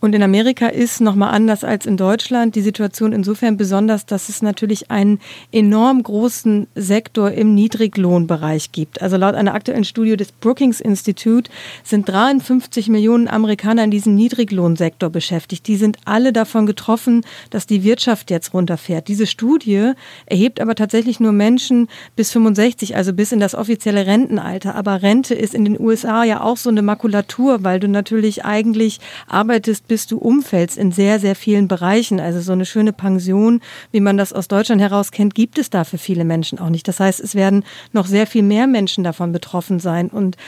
[0.02, 4.42] Und in Amerika ist nochmal anders als in Deutschland die Situation insofern besonders, dass es
[4.42, 5.20] natürlich einen
[5.52, 9.00] enorm großen Sektor im Niedriglohnbereich gibt.
[9.00, 11.48] Also laut einer aktuellen Studie des Brookings Institute
[11.84, 15.68] sind 53 Millionen Amerikaner in diesem Niedriglohnsektor beschäftigt.
[15.68, 19.06] Die sind alle davon getroffen, dass die Wirtschaft jetzt runterfährt.
[19.06, 19.92] Diese Studie
[20.26, 21.86] erhebt aber tatsächlich nur Menschen
[22.16, 24.74] bis 65, also bis in das offizielle Rentenalter.
[24.74, 28.98] Aber Rente ist in den USA ja auch so eine Makulatur, weil du natürlich eigentlich
[29.28, 32.18] arbeitest, bis du umfällst in sehr, sehr vielen Bereichen.
[32.18, 35.84] Also so eine schöne Pension, wie man das aus Deutschland heraus kennt, gibt es da
[35.84, 36.88] für viele Menschen auch nicht.
[36.88, 40.08] Das heißt, es werden noch sehr viel mehr Menschen davon betroffen sein.
[40.08, 40.38] Und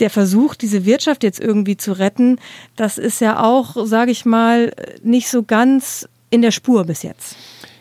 [0.00, 2.38] der Versuch, diese Wirtschaft jetzt irgendwie zu retten,
[2.76, 4.72] das ist ja auch, sage ich mal,
[5.02, 7.36] nicht so ganz in der Spur bis jetzt.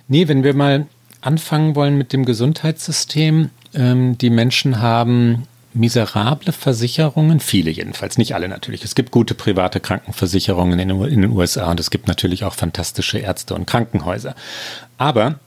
[0.10, 0.88] Nee, wenn wir mal
[1.22, 5.44] anfangen wollen mit dem Gesundheitssystem, ähm, die Menschen haben
[5.78, 8.84] miserable Versicherungen, viele jedenfalls, nicht alle natürlich.
[8.84, 13.20] Es gibt gute private Krankenversicherungen in, in den USA und es gibt natürlich auch fantastische
[13.20, 14.36] Ärzte und Krankenhäuser.
[14.98, 15.40] Aber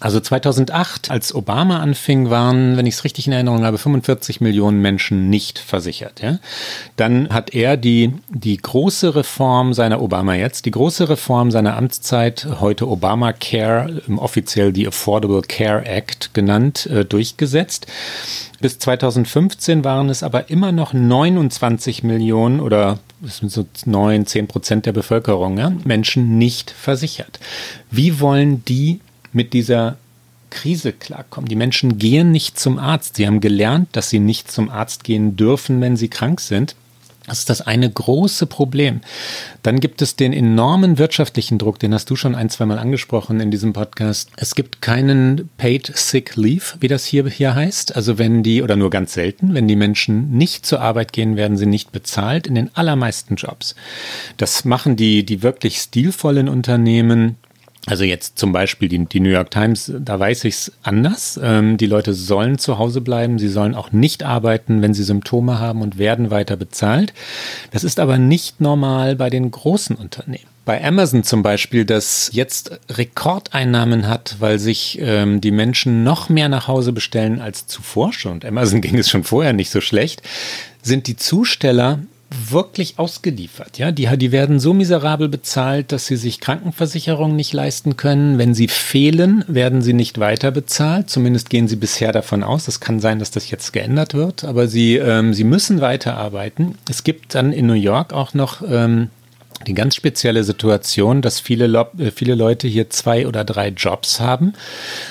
[0.00, 4.80] also 2008, als Obama anfing, waren, wenn ich es richtig in Erinnerung habe, 45 Millionen
[4.80, 6.20] Menschen nicht versichert.
[6.20, 6.38] Ja?
[6.96, 12.46] Dann hat er die, die große Reform seiner Obama jetzt, die große Reform seiner Amtszeit,
[12.60, 17.86] heute Obamacare, offiziell die Affordable Care Act genannt, äh, durchgesetzt.
[18.60, 24.46] Bis 2015 waren es aber immer noch 29 Millionen oder das sind so 9, 10
[24.46, 27.40] Prozent der Bevölkerung, ja, Menschen nicht versichert.
[27.90, 29.00] Wie wollen die
[29.38, 29.96] mit dieser
[30.50, 31.48] Krise klarkommen.
[31.48, 33.14] Die Menschen gehen nicht zum Arzt.
[33.16, 36.74] Sie haben gelernt, dass sie nicht zum Arzt gehen dürfen, wenn sie krank sind.
[37.28, 39.02] Das ist das eine große Problem.
[39.62, 43.50] Dann gibt es den enormen wirtschaftlichen Druck, den hast du schon ein, zweimal angesprochen in
[43.50, 44.30] diesem Podcast.
[44.36, 47.94] Es gibt keinen Paid Sick Leave, wie das hier, hier heißt.
[47.94, 51.58] Also wenn die, oder nur ganz selten, wenn die Menschen nicht zur Arbeit gehen, werden
[51.58, 53.74] sie nicht bezahlt in den allermeisten Jobs.
[54.38, 57.36] Das machen die, die wirklich stilvollen Unternehmen
[57.88, 61.40] also jetzt zum Beispiel die, die New York Times, da weiß ich es anders.
[61.42, 65.58] Ähm, die Leute sollen zu Hause bleiben, sie sollen auch nicht arbeiten, wenn sie Symptome
[65.58, 67.14] haben und werden weiter bezahlt.
[67.70, 70.44] Das ist aber nicht normal bei den großen Unternehmen.
[70.66, 76.50] Bei Amazon zum Beispiel, das jetzt Rekordeinnahmen hat, weil sich ähm, die Menschen noch mehr
[76.50, 78.32] nach Hause bestellen als zuvor schon.
[78.32, 80.20] Und Amazon ging es schon vorher nicht so schlecht,
[80.82, 83.78] sind die Zusteller wirklich ausgeliefert.
[83.78, 88.38] Ja, die, die werden so miserabel bezahlt, dass sie sich Krankenversicherungen nicht leisten können.
[88.38, 91.08] Wenn sie fehlen, werden sie nicht weiter bezahlt.
[91.08, 92.68] Zumindest gehen sie bisher davon aus.
[92.68, 96.76] Es kann sein, dass das jetzt geändert wird, aber sie, ähm, sie müssen weiterarbeiten.
[96.88, 99.08] Es gibt dann in New York auch noch ähm,
[99.66, 101.66] die ganz spezielle Situation, dass viele,
[101.98, 104.52] äh, viele Leute hier zwei oder drei Jobs haben.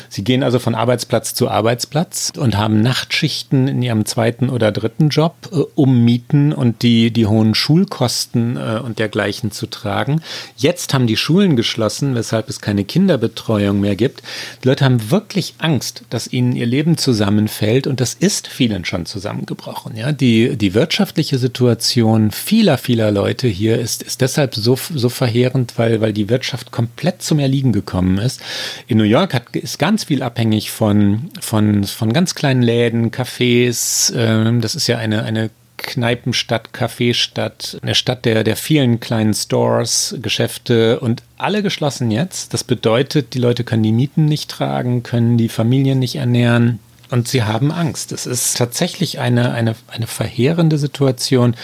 [0.09, 5.09] Sie gehen also von Arbeitsplatz zu Arbeitsplatz und haben Nachtschichten in ihrem zweiten oder dritten
[5.09, 10.21] Job, äh, um Mieten und die, die hohen Schulkosten äh, und dergleichen zu tragen.
[10.55, 14.23] Jetzt haben die Schulen geschlossen, weshalb es keine Kinderbetreuung mehr gibt.
[14.63, 19.05] Die Leute haben wirklich Angst, dass ihnen ihr Leben zusammenfällt und das ist vielen schon
[19.05, 19.95] zusammengebrochen.
[19.97, 20.13] Ja?
[20.13, 25.73] Die, die wirtschaftliche Situation vieler, vieler Leute hier ist, ist deshalb deshalb so, so verheerend,
[25.77, 28.41] weil, weil die Wirtschaft komplett zum Erliegen gekommen ist.
[28.87, 34.13] In New York hat, ist ganz viel abhängig von, von, von ganz kleinen Läden, Cafés.
[34.15, 40.15] Ähm, das ist ja eine, eine Kneipenstadt, Kaffeestadt, eine Stadt der, der vielen kleinen Stores,
[40.21, 42.53] Geschäfte und alle geschlossen jetzt.
[42.53, 47.27] Das bedeutet, die Leute können die Mieten nicht tragen, können die Familien nicht ernähren und
[47.27, 48.11] sie haben Angst.
[48.11, 51.55] Es ist tatsächlich eine, eine, eine verheerende Situation.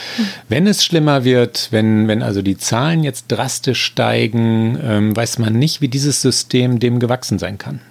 [0.49, 5.53] Wenn es schlimmer wird, wenn, wenn also die Zahlen jetzt drastisch steigen, ähm, weiß man
[5.53, 7.81] nicht, wie dieses System dem gewachsen sein kann.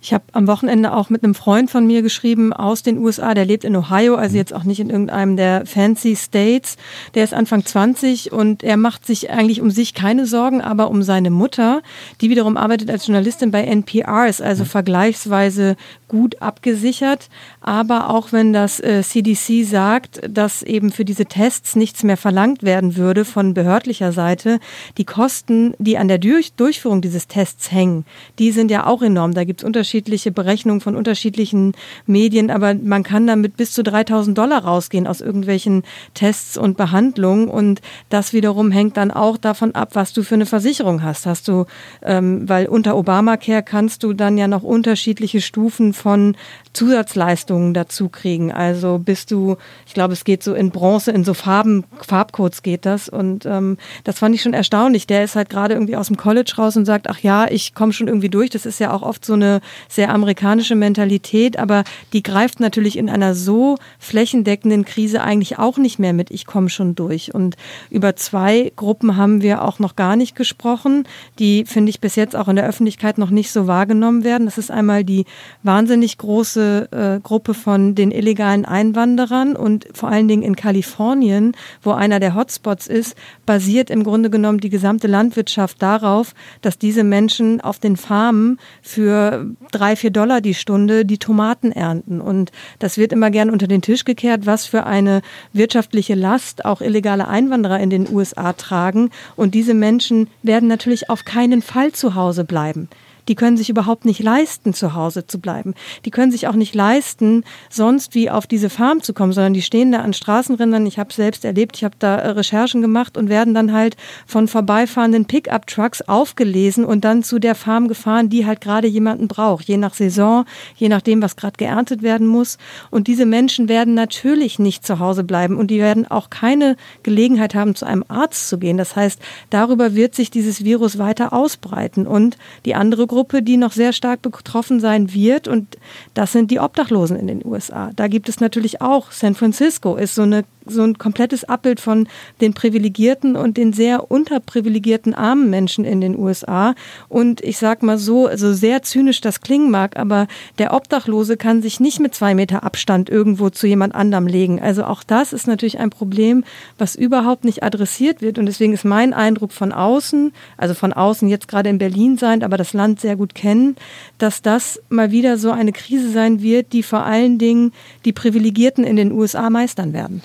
[0.00, 3.44] Ich habe am Wochenende auch mit einem Freund von mir geschrieben aus den USA, der
[3.44, 6.76] lebt in Ohio, also jetzt auch nicht in irgendeinem der fancy States.
[7.14, 11.02] Der ist Anfang 20 und er macht sich eigentlich um sich keine Sorgen, aber um
[11.02, 11.82] seine Mutter,
[12.20, 17.28] die wiederum arbeitet als Journalistin bei NPR, ist also vergleichsweise gut abgesichert.
[17.60, 22.62] Aber auch wenn das äh, CDC sagt, dass eben für diese Tests nichts mehr verlangt
[22.62, 24.60] werden würde von behördlicher Seite,
[24.96, 28.04] die Kosten, die an der Durch Durchführung dieses Tests hängen,
[28.38, 29.34] die sind ja auch enorm.
[29.34, 31.72] Da gibt es unterschiedliche Berechnungen von unterschiedlichen
[32.04, 37.48] Medien, aber man kann damit bis zu 3000 Dollar rausgehen aus irgendwelchen Tests und Behandlungen.
[37.48, 41.24] Und das wiederum hängt dann auch davon ab, was du für eine Versicherung hast.
[41.24, 41.64] Hast du,
[42.02, 46.36] ähm, weil unter Obamacare kannst du dann ja noch unterschiedliche Stufen von
[46.74, 48.52] Zusatzleistungen dazu kriegen.
[48.52, 52.84] Also bist du, ich glaube, es geht so in Bronze, in so Farben, Farbcodes geht
[52.84, 53.08] das.
[53.08, 55.06] Und ähm, das fand ich schon erstaunlich.
[55.06, 57.94] Der ist halt gerade irgendwie aus dem College raus und sagt, ach ja, ich komme
[57.94, 58.50] schon irgendwie durch.
[58.50, 63.10] Das ist ja auch oft so eine sehr amerikanische Mentalität, aber die greift natürlich in
[63.10, 67.34] einer so flächendeckenden Krise eigentlich auch nicht mehr mit, ich komme schon durch.
[67.34, 67.56] Und
[67.90, 71.04] über zwei Gruppen haben wir auch noch gar nicht gesprochen,
[71.38, 74.46] die, finde ich, bis jetzt auch in der Öffentlichkeit noch nicht so wahrgenommen werden.
[74.46, 75.24] Das ist einmal die
[75.62, 81.92] wahnsinnig große äh, Gruppe von den illegalen Einwanderern und vor allen Dingen in Kalifornien, wo
[81.92, 87.60] einer der Hotspots ist, basiert im Grunde genommen die gesamte Landwirtschaft darauf, dass diese Menschen
[87.60, 92.20] auf den Farmen für drei, vier Dollar die Stunde die Tomaten ernten.
[92.20, 96.80] Und das wird immer gern unter den Tisch gekehrt, was für eine wirtschaftliche Last auch
[96.80, 99.10] illegale Einwanderer in den USA tragen.
[99.36, 102.88] Und diese Menschen werden natürlich auf keinen Fall zu Hause bleiben
[103.28, 105.74] die können sich überhaupt nicht leisten, zu Hause zu bleiben.
[106.04, 109.62] Die können sich auch nicht leisten, sonst wie auf diese Farm zu kommen, sondern die
[109.62, 110.86] stehen da an Straßenrändern.
[110.86, 114.48] Ich habe selbst erlebt, ich habe da äh, Recherchen gemacht und werden dann halt von
[114.48, 119.76] vorbeifahrenden Pickup-Trucks aufgelesen und dann zu der Farm gefahren, die halt gerade jemanden braucht, je
[119.76, 120.44] nach Saison,
[120.76, 122.58] je nachdem, was gerade geerntet werden muss.
[122.90, 127.54] Und diese Menschen werden natürlich nicht zu Hause bleiben und die werden auch keine Gelegenheit
[127.54, 128.78] haben, zu einem Arzt zu gehen.
[128.78, 132.06] Das heißt, darüber wird sich dieses Virus weiter ausbreiten.
[132.06, 135.48] Und die andere Gruppe Gruppe, die noch sehr stark betroffen sein wird.
[135.48, 135.76] Und
[136.14, 137.90] das sind die Obdachlosen in den USA.
[137.96, 142.08] Da gibt es natürlich auch, San Francisco ist so eine so ein komplettes Abbild von
[142.40, 146.74] den privilegierten und den sehr unterprivilegierten armen Menschen in den USA.
[147.08, 150.26] Und ich sag mal so, also sehr zynisch das klingen mag, aber
[150.58, 154.60] der Obdachlose kann sich nicht mit zwei Meter Abstand irgendwo zu jemand anderem legen.
[154.60, 156.44] Also auch das ist natürlich ein Problem,
[156.78, 158.38] was überhaupt nicht adressiert wird.
[158.38, 162.42] Und deswegen ist mein Eindruck von außen, also von außen jetzt gerade in Berlin sein,
[162.42, 163.76] aber das Land sehr gut kennen,
[164.18, 167.72] dass das mal wieder so eine Krise sein wird, die vor allen Dingen
[168.04, 170.22] die Privilegierten in den USA meistern werden.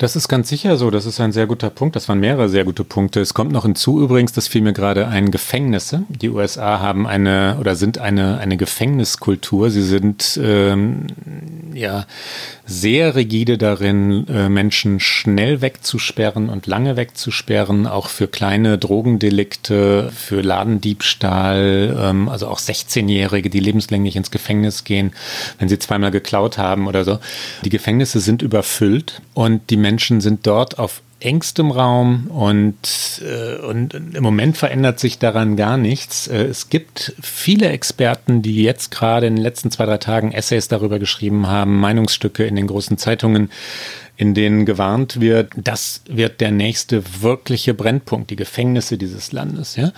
[0.00, 0.90] Das ist ganz sicher so.
[0.90, 1.94] Das ist ein sehr guter Punkt.
[1.94, 3.20] Das waren mehrere sehr gute Punkte.
[3.20, 6.04] Es kommt noch hinzu übrigens, das fiel mir gerade ein, Gefängnisse.
[6.08, 9.68] Die USA haben eine oder sind eine, eine Gefängniskultur.
[9.68, 11.08] Sie sind ähm,
[11.74, 12.06] ja
[12.64, 20.40] sehr rigide darin, äh, Menschen schnell wegzusperren und lange wegzusperren, auch für kleine Drogendelikte, für
[20.40, 25.12] Ladendiebstahl, ähm, also auch 16-Jährige, die lebenslänglich ins Gefängnis gehen,
[25.58, 27.18] wenn sie zweimal geklaut haben oder so.
[27.64, 33.56] Die Gefängnisse sind überfüllt und die Menschen Menschen sind dort auf engstem Raum und, äh,
[33.56, 36.28] und im Moment verändert sich daran gar nichts.
[36.28, 40.68] Äh, es gibt viele Experten, die jetzt gerade in den letzten zwei, drei Tagen Essays
[40.68, 43.50] darüber geschrieben haben, Meinungsstücke in den großen Zeitungen,
[44.20, 49.92] in denen gewarnt wird, das wird der nächste wirkliche Brennpunkt, die Gefängnisse dieses Landes, ja.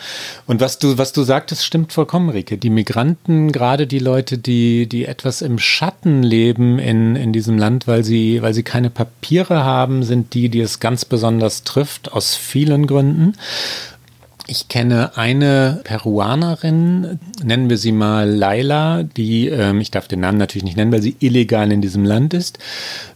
[0.46, 2.56] Und was du, was du sagtest, stimmt vollkommen, Rike.
[2.56, 7.88] Die Migranten, gerade die Leute, die, die etwas im Schatten leben in, in diesem Land,
[7.88, 12.36] weil sie, weil sie keine Papiere haben, sind die, die es ganz besonders trifft, aus
[12.36, 13.34] vielen Gründen.
[14.48, 20.36] Ich kenne eine Peruanerin, nennen wir sie mal Laila, die, ähm, ich darf den Namen
[20.36, 22.58] natürlich nicht nennen, weil sie illegal in diesem Land ist,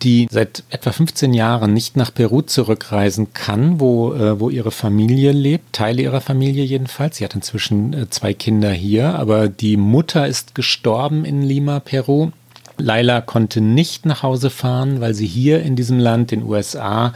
[0.02, 5.32] die seit etwa 15 Jahren nicht nach Peru zurückreisen kann, wo, äh, wo ihre Familie
[5.32, 7.16] lebt, Teile ihrer Familie jedenfalls.
[7.16, 12.30] Sie hat inzwischen äh, zwei Kinder hier, aber die Mutter ist gestorben in Lima, Peru.
[12.78, 17.14] Laila konnte nicht nach Hause fahren, weil sie hier in diesem Land, den USA,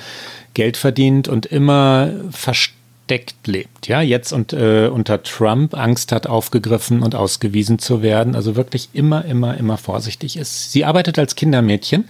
[0.55, 2.80] Geld verdient und immer verstanden
[3.11, 8.37] versteckt lebt, ja, jetzt und äh, unter Trump Angst hat, aufgegriffen und ausgewiesen zu werden,
[8.37, 10.71] also wirklich immer, immer, immer vorsichtig ist.
[10.71, 12.09] Sie arbeitet als Kindermädchen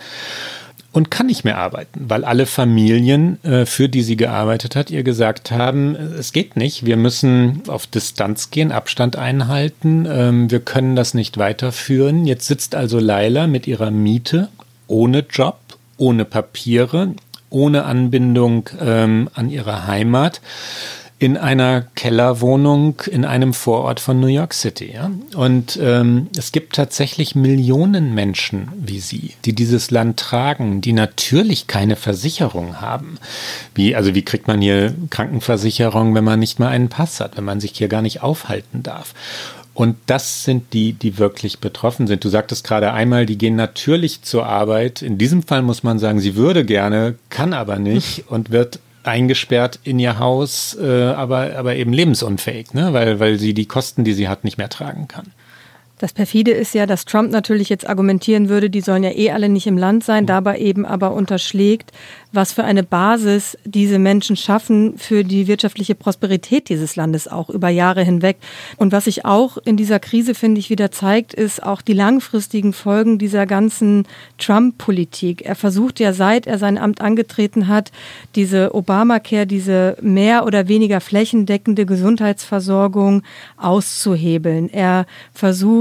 [0.93, 5.03] und kann nicht mehr arbeiten, weil alle Familien, äh, für die sie gearbeitet hat, ihr
[5.03, 10.97] gesagt haben, es geht nicht, wir müssen auf Distanz gehen, Abstand einhalten, ähm, wir können
[10.97, 12.27] das nicht weiterführen.
[12.27, 14.49] Jetzt sitzt also Laila mit ihrer Miete
[14.87, 15.61] ohne Job,
[15.97, 17.15] ohne Papiere,
[17.51, 20.41] ohne Anbindung ähm, an ihre Heimat
[21.21, 24.93] in einer Kellerwohnung in einem Vorort von New York City.
[24.95, 25.11] Ja?
[25.37, 31.67] Und ähm, es gibt tatsächlich Millionen Menschen wie Sie, die dieses Land tragen, die natürlich
[31.67, 33.19] keine Versicherung haben.
[33.75, 37.45] Wie, also wie kriegt man hier Krankenversicherung, wenn man nicht mal einen Pass hat, wenn
[37.45, 39.13] man sich hier gar nicht aufhalten darf?
[39.75, 42.25] Und das sind die, die wirklich betroffen sind.
[42.25, 45.01] Du sagtest gerade einmal, die gehen natürlich zur Arbeit.
[45.01, 49.79] In diesem Fall muss man sagen, sie würde gerne, kann aber nicht und wird eingesperrt
[49.83, 52.93] in ihr Haus, äh, aber, aber eben lebensunfähig, ne?
[52.93, 55.33] weil, weil sie die Kosten, die sie hat, nicht mehr tragen kann.
[56.01, 59.51] Das perfide ist ja, dass Trump natürlich jetzt argumentieren würde, die sollen ja eh alle
[59.51, 61.93] nicht im Land sein, dabei eben aber unterschlägt,
[62.33, 67.69] was für eine Basis diese Menschen schaffen für die wirtschaftliche Prosperität dieses Landes auch über
[67.69, 68.39] Jahre hinweg.
[68.79, 72.73] Und was sich auch in dieser Krise, finde ich, wieder zeigt, ist auch die langfristigen
[72.73, 74.07] Folgen dieser ganzen
[74.39, 75.43] Trump-Politik.
[75.43, 77.93] Er versucht ja, seit er sein Amt angetreten hat,
[78.37, 83.23] diese Obamacare, diese mehr oder weniger flächendeckende Gesundheitsversorgung
[83.59, 84.71] auszuhebeln.
[84.71, 85.05] Er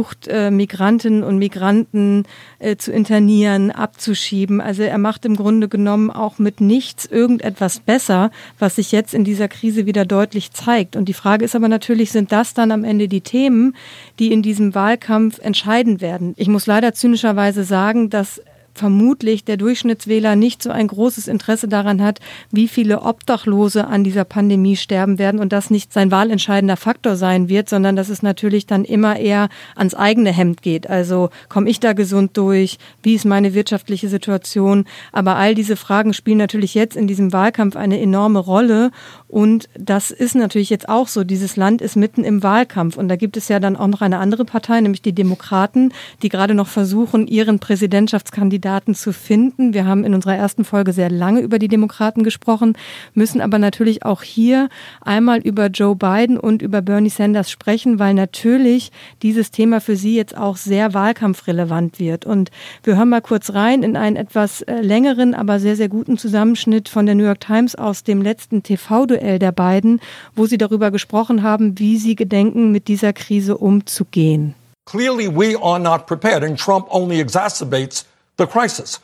[0.09, 2.23] versucht, äh, Migrantinnen und Migranten
[2.59, 4.61] äh, zu internieren, abzuschieben.
[4.61, 9.23] Also er macht im Grunde genommen auch mit nichts irgendetwas besser, was sich jetzt in
[9.23, 10.95] dieser Krise wieder deutlich zeigt.
[10.95, 13.75] Und die Frage ist aber natürlich, sind das dann am Ende die Themen,
[14.19, 16.33] die in diesem Wahlkampf entscheiden werden?
[16.37, 18.41] Ich muss leider zynischerweise sagen, dass
[18.73, 22.19] vermutlich der Durchschnittswähler nicht so ein großes Interesse daran hat,
[22.51, 27.49] wie viele Obdachlose an dieser Pandemie sterben werden und das nicht sein wahlentscheidender Faktor sein
[27.49, 30.89] wird, sondern dass es natürlich dann immer eher ans eigene Hemd geht.
[30.89, 32.77] Also komme ich da gesund durch?
[33.03, 34.85] Wie ist meine wirtschaftliche Situation?
[35.11, 38.91] Aber all diese Fragen spielen natürlich jetzt in diesem Wahlkampf eine enorme Rolle
[39.29, 41.23] und das ist natürlich jetzt auch so.
[41.23, 44.17] Dieses Land ist mitten im Wahlkampf und da gibt es ja dann auch noch eine
[44.17, 49.73] andere Partei, nämlich die Demokraten, die gerade noch versuchen, ihren Präsidentschaftskandidaten Kandidaten zu finden.
[49.73, 52.73] Wir haben in unserer ersten Folge sehr lange über die Demokraten gesprochen,
[53.13, 54.69] müssen aber natürlich auch hier
[55.01, 60.15] einmal über Joe Biden und über Bernie Sanders sprechen, weil natürlich dieses Thema für sie
[60.15, 62.25] jetzt auch sehr wahlkampfrelevant wird.
[62.25, 62.49] Und
[62.83, 66.89] wir hören mal kurz rein in einen etwas äh, längeren, aber sehr, sehr guten Zusammenschnitt
[66.89, 70.01] von der New York Times aus dem letzten TV-Duell der beiden,
[70.35, 74.55] wo sie darüber gesprochen haben, wie sie gedenken, mit dieser Krise umzugehen.
[74.85, 78.05] Clearly, we are not prepared, and Trump only exacerbates
[78.37, 78.99] the crisis.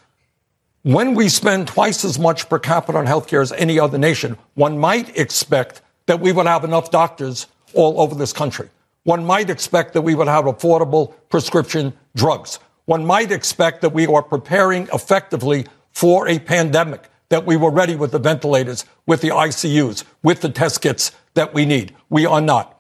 [0.84, 4.78] When we spend twice as much per capita on healthcare as any other nation, one
[4.78, 8.70] might expect that we would have enough doctors all over this country.
[9.04, 12.60] One might expect that we would have affordable prescription drugs.
[12.86, 17.96] One might expect that we are preparing effectively for a pandemic, that we were ready
[17.96, 21.96] with the ventilators, with the ICUs, with the test kits that we need.
[22.10, 22.72] We are not.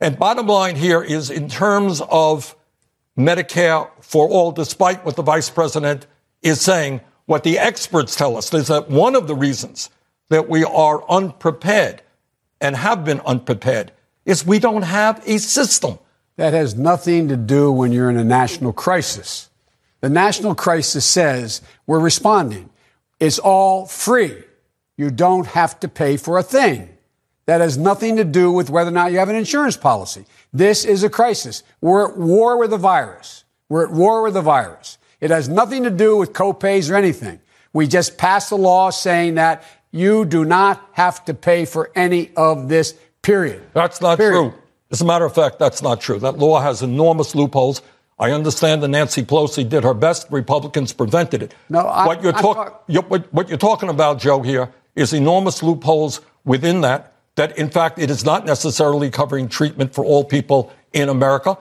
[0.00, 2.56] And bottom line here is in terms of
[3.16, 6.06] Medicare for all, despite what the vice president
[6.42, 7.00] is saying.
[7.26, 9.90] What the experts tell us is that one of the reasons
[10.28, 12.02] that we are unprepared
[12.60, 13.92] and have been unprepared
[14.24, 15.98] is we don't have a system.
[16.36, 19.50] That has nothing to do when you're in a national crisis.
[20.00, 22.70] The national crisis says we're responding.
[23.22, 24.42] It's all free.
[24.96, 26.88] You don't have to pay for a thing.
[27.46, 30.24] That has nothing to do with whether or not you have an insurance policy.
[30.52, 31.62] This is a crisis.
[31.80, 33.44] We're at war with the virus.
[33.68, 34.98] We're at war with the virus.
[35.20, 37.38] It has nothing to do with copays or anything.
[37.72, 39.62] We just passed a law saying that
[39.92, 43.62] you do not have to pay for any of this, period.
[43.72, 44.50] That's not period.
[44.50, 44.60] true.
[44.90, 46.18] As a matter of fact, that's not true.
[46.18, 47.82] That law has enormous loopholes.
[48.22, 50.28] I understand that Nancy Pelosi did her best.
[50.30, 51.54] Republicans prevented it.
[51.68, 55.62] No, I, what you're, talk, talk- you're, what you're talking about, Joe, here is enormous
[55.62, 60.72] loopholes within that that in fact it is not necessarily covering treatment for all people
[60.92, 61.56] in America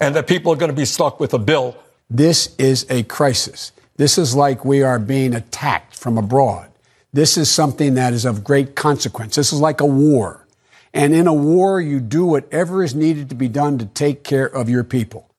[0.00, 1.76] and that people are going to be stuck with a bill.
[2.10, 3.72] This is a crisis.
[3.96, 6.70] This is like we are being attacked from abroad.
[7.12, 9.36] This is something that is of great consequence.
[9.36, 10.46] This is like a war.
[10.92, 14.46] And in a war, you do whatever is needed to be done to take care
[14.46, 15.31] of your people.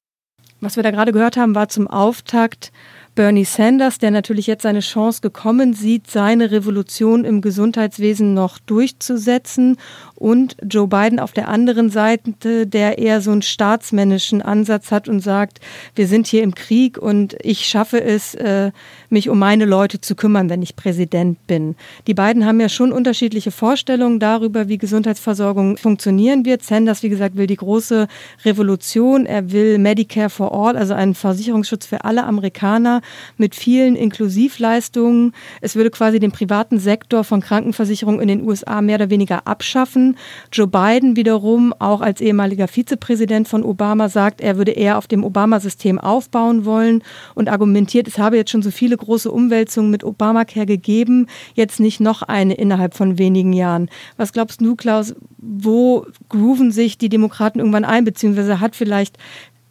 [0.64, 2.72] Was wir da gerade gehört haben, war zum Auftakt
[3.16, 9.78] Bernie Sanders, der natürlich jetzt seine Chance gekommen sieht, seine Revolution im Gesundheitswesen noch durchzusetzen
[10.16, 15.20] und Joe Biden auf der anderen Seite, der eher so einen staatsmännischen Ansatz hat und
[15.20, 15.60] sagt,
[15.94, 18.72] wir sind hier im Krieg und ich schaffe es, äh,
[19.10, 21.76] mich um meine Leute zu kümmern, wenn ich Präsident bin.
[22.08, 26.64] Die beiden haben ja schon unterschiedliche Vorstellungen darüber, wie Gesundheitsversorgung funktionieren wird.
[26.64, 28.08] Sanders, wie gesagt, will die große
[28.44, 29.28] Revolution.
[29.28, 33.03] Er will Medicare for All, also einen Versicherungsschutz für alle Amerikaner.
[33.38, 35.34] Mit vielen Inklusivleistungen.
[35.62, 40.18] Es würde quasi den privaten Sektor von Krankenversicherungen in den USA mehr oder weniger abschaffen.
[40.52, 45.24] Joe Biden wiederum, auch als ehemaliger Vizepräsident von Obama, sagt, er würde eher auf dem
[45.24, 47.04] Obama-System aufbauen wollen
[47.36, 52.00] und argumentiert, es habe jetzt schon so viele große Umwälzungen mit Obamacare gegeben, jetzt nicht
[52.00, 53.90] noch eine innerhalb von wenigen Jahren.
[54.18, 59.18] Was glaubst du, Klaus, wo grooven sich die Demokraten irgendwann ein, beziehungsweise hat vielleicht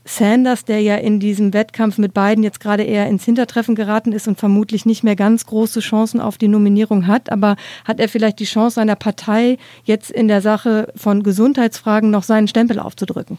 [0.05, 4.27] Sanders, der ja in diesem Wettkampf mit Biden jetzt gerade eher ins Hintertreffen geraten ist
[4.27, 8.41] und vermutlich nicht mehr ganz große Chancen auf die Nominierung hat, aber hat er vielleicht
[8.41, 13.39] die Chance seiner Partei jetzt in der Sache von Gesundheitsfragen noch seinen Stempel aufzudrücken?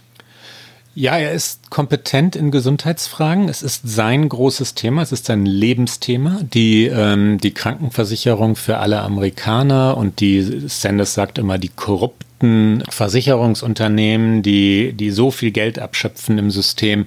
[0.95, 3.49] Ja, er ist kompetent in Gesundheitsfragen.
[3.49, 5.01] Es ist sein großes Thema.
[5.01, 6.41] Es ist sein Lebensthema.
[6.43, 11.69] Die, ähm, die Krankenversicherung für alle Amerikaner und die, Sanders sagt immer, die
[12.43, 17.05] korrupten Versicherungsunternehmen, die, die so viel Geld abschöpfen im System,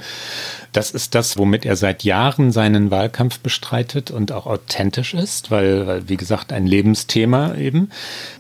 [0.76, 5.87] das ist das, womit er seit Jahren seinen Wahlkampf bestreitet und auch authentisch ist, weil,
[5.87, 7.89] weil, wie gesagt, ein Lebensthema eben.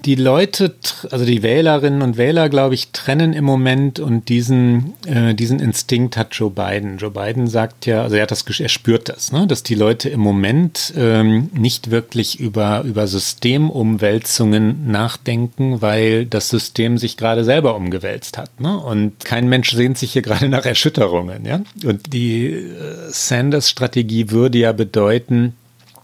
[0.04, 0.74] Die Leute,
[1.10, 6.18] also die Wählerinnen und Wähler, glaube ich, trennen im Moment und diesen, äh, diesen Instinkt
[6.18, 6.98] hat Joe Biden.
[6.98, 10.10] Joe Biden sagt ja, also er hat das, er spürt das, ne, dass die Leute
[10.10, 17.76] im Moment ähm, nicht wirklich über, über Systemumwälzungen nachdenken, weil das System sich gerade selber
[17.76, 18.60] umgewälzt hat.
[18.60, 18.78] Ne?
[18.78, 21.44] Und kein Mensch sehnt sich hier gerade nach Erschütterungen.
[21.44, 21.60] Ja?
[21.84, 25.54] Und die die äh, Sanders-Strategie würde ja bedeuten,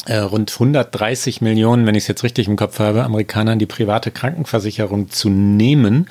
[0.07, 4.11] äh, rund 130 Millionen, wenn ich es jetzt richtig im Kopf habe, Amerikanern die private
[4.11, 6.09] Krankenversicherung zu nehmen.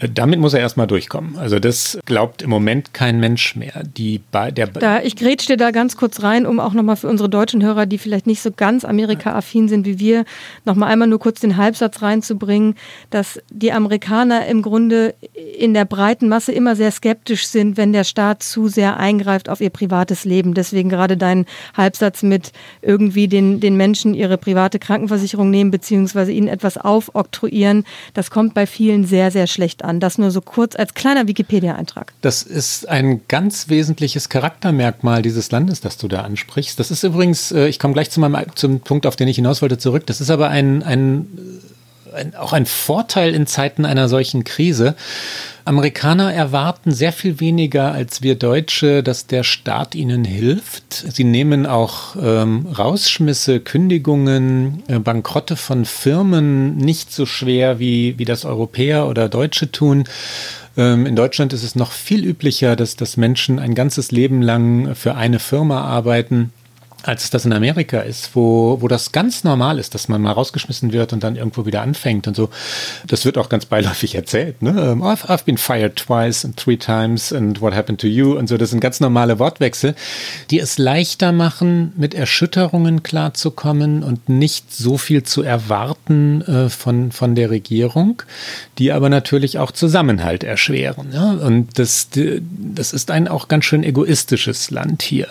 [0.00, 1.36] Damit muss er erstmal durchkommen.
[1.38, 3.82] Also das glaubt im Moment kein Mensch mehr.
[3.84, 7.28] Die, der da, ich grätsch dir da ganz kurz rein, um auch nochmal für unsere
[7.28, 10.24] deutschen Hörer, die vielleicht nicht so ganz Amerika-affin sind wie wir,
[10.64, 12.76] nochmal einmal nur kurz den Halbsatz reinzubringen,
[13.10, 15.14] dass die Amerikaner im Grunde
[15.58, 19.60] in der breiten Masse immer sehr skeptisch sind, wenn der Staat zu sehr eingreift auf
[19.60, 20.54] ihr privates Leben.
[20.54, 21.44] Deswegen gerade dein
[21.76, 27.84] Halbsatz mit irgendwie den, den Menschen ihre private Krankenversicherung nehmen, beziehungsweise ihnen etwas aufoktroyieren,
[28.14, 30.00] das kommt bei vielen sehr, sehr schlecht an an.
[30.00, 32.12] Das nur so kurz als kleiner Wikipedia-Eintrag.
[32.20, 36.78] Das ist ein ganz wesentliches Charaktermerkmal dieses Landes, das du da ansprichst.
[36.78, 39.62] Das ist übrigens, äh, ich komme gleich zu meinem, zum Punkt, auf den ich hinaus
[39.62, 40.06] wollte, zurück.
[40.06, 41.26] Das ist aber ein, ein,
[42.18, 44.94] ein auch ein Vorteil in Zeiten einer solchen Krise.
[45.64, 50.92] Amerikaner erwarten sehr viel weniger als wir Deutsche, dass der Staat ihnen hilft.
[50.92, 58.24] Sie nehmen auch ähm, Rausschmisse, Kündigungen, äh, Bankrotte von Firmen nicht so schwer, wie, wie
[58.24, 60.04] das Europäer oder Deutsche tun.
[60.78, 64.94] Ähm, in Deutschland ist es noch viel üblicher, dass, dass Menschen ein ganzes Leben lang
[64.94, 66.52] für eine Firma arbeiten
[67.08, 70.32] als es das in Amerika ist, wo, wo das ganz normal ist, dass man mal
[70.32, 72.50] rausgeschmissen wird und dann irgendwo wieder anfängt und so.
[73.06, 74.60] Das wird auch ganz beiläufig erzählt.
[74.60, 74.92] Ne?
[74.92, 78.46] Um, I've, I've been fired twice and three times and what happened to you und
[78.46, 78.58] so.
[78.58, 79.94] Das sind ganz normale Wortwechsel,
[80.50, 87.10] die es leichter machen, mit Erschütterungen klarzukommen und nicht so viel zu erwarten äh, von,
[87.10, 88.22] von der Regierung,
[88.76, 91.08] die aber natürlich auch Zusammenhalt erschweren.
[91.14, 91.30] Ja?
[91.30, 95.28] Und das, das ist ein auch ganz schön egoistisches Land hier.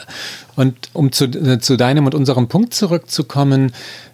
[0.58, 3.72] Und um zu, äh, zu deinem und unserem Punkt zurückzukommen,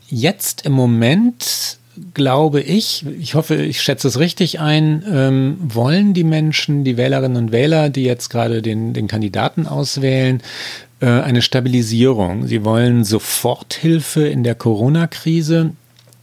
[0.10, 1.80] jetzt im Moment
[2.14, 7.38] glaube ich, ich hoffe, ich schätze es richtig ein, ähm, wollen die Menschen, die Wählerinnen
[7.38, 10.42] und Wähler, die jetzt gerade den, den Kandidaten auswählen,
[11.00, 12.48] äh, eine Stabilisierung.
[12.48, 15.72] Sie wollen Soforthilfe in der Corona-Krise.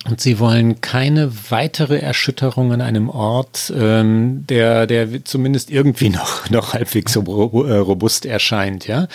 [0.08, 6.48] Und sie wollen keine weitere Erschütterung an einem Ort, ähm, der, der zumindest irgendwie noch,
[6.48, 7.20] noch halbwegs so
[7.66, 9.08] äh, robust erscheint, ja.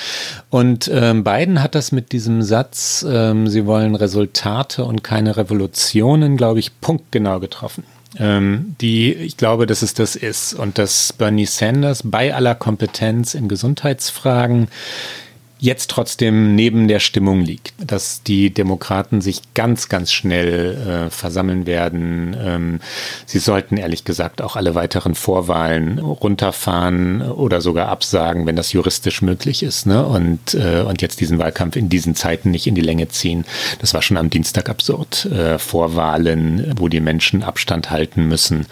[0.51, 6.37] Und ähm, Biden hat das mit diesem Satz, ähm, sie wollen Resultate und keine Revolutionen,
[6.37, 7.83] glaube ich, punktgenau getroffen.
[8.17, 13.33] Ähm, die, ich glaube, dass es das ist und dass Bernie Sanders bei aller Kompetenz
[13.33, 14.67] in Gesundheitsfragen
[15.65, 21.65] jetzt trotzdem neben der Stimmung liegt, dass die Demokraten sich ganz, ganz schnell äh, versammeln
[21.65, 22.37] werden.
[22.39, 22.79] Ähm,
[23.25, 29.21] sie sollten ehrlich gesagt auch alle weiteren Vorwahlen runterfahren oder sogar absagen, wenn das juristisch
[29.21, 29.87] möglich ist.
[29.87, 30.05] Ne?
[30.05, 33.43] Und, äh, und jetzt diesen Wahlkampf in diesen Zeiten nicht in die Länge ziehen.
[33.79, 35.25] Das war schon am Dienstag absurd.
[35.25, 38.67] Äh, Vorwahlen, wo die Menschen Abstand halten müssen,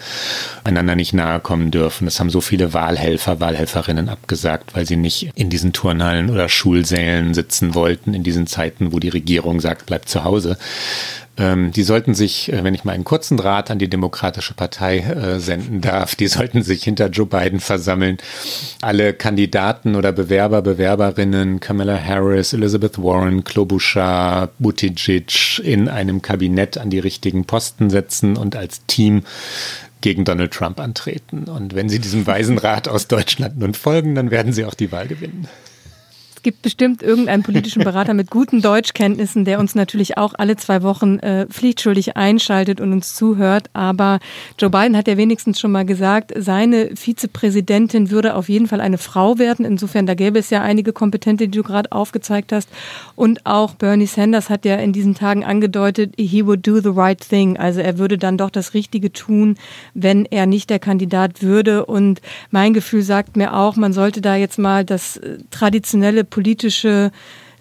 [0.62, 2.04] einander nicht nahe kommen dürfen.
[2.04, 6.83] Das haben so viele Wahlhelfer, Wahlhelferinnen abgesagt, weil sie nicht in diesen Turnhallen oder Schulen
[6.84, 10.58] Schulsälen sitzen wollten in diesen Zeiten, wo die Regierung sagt, bleibt zu Hause.
[11.36, 14.98] Ähm, die sollten sich, äh, wenn ich mal einen kurzen Draht an die Demokratische Partei
[14.98, 18.18] äh, senden darf, die sollten sich hinter Joe Biden versammeln.
[18.82, 26.90] Alle Kandidaten oder Bewerber, Bewerberinnen, Kamala Harris, Elizabeth Warren, Klobuchar, Buttigieg in einem Kabinett an
[26.90, 29.22] die richtigen Posten setzen und als Team
[30.02, 31.44] gegen Donald Trump antreten.
[31.44, 34.92] Und wenn sie diesem weisen Rat aus Deutschland nun folgen, dann werden sie auch die
[34.92, 35.48] Wahl gewinnen
[36.44, 41.18] gibt bestimmt irgendeinen politischen Berater mit guten Deutschkenntnissen, der uns natürlich auch alle zwei Wochen
[41.18, 43.70] äh, pflichtschuldig einschaltet und uns zuhört.
[43.72, 44.20] Aber
[44.58, 48.98] Joe Biden hat ja wenigstens schon mal gesagt, seine Vizepräsidentin würde auf jeden Fall eine
[48.98, 49.64] Frau werden.
[49.64, 52.68] Insofern, da gäbe es ja einige Kompetente, die du gerade aufgezeigt hast.
[53.16, 57.18] Und auch Bernie Sanders hat ja in diesen Tagen angedeutet, he would do the right
[57.18, 57.56] thing.
[57.56, 59.56] Also er würde dann doch das Richtige tun,
[59.94, 61.86] wenn er nicht der Kandidat würde.
[61.86, 62.20] Und
[62.50, 67.12] mein Gefühl sagt mir auch, man sollte da jetzt mal das äh, traditionelle politische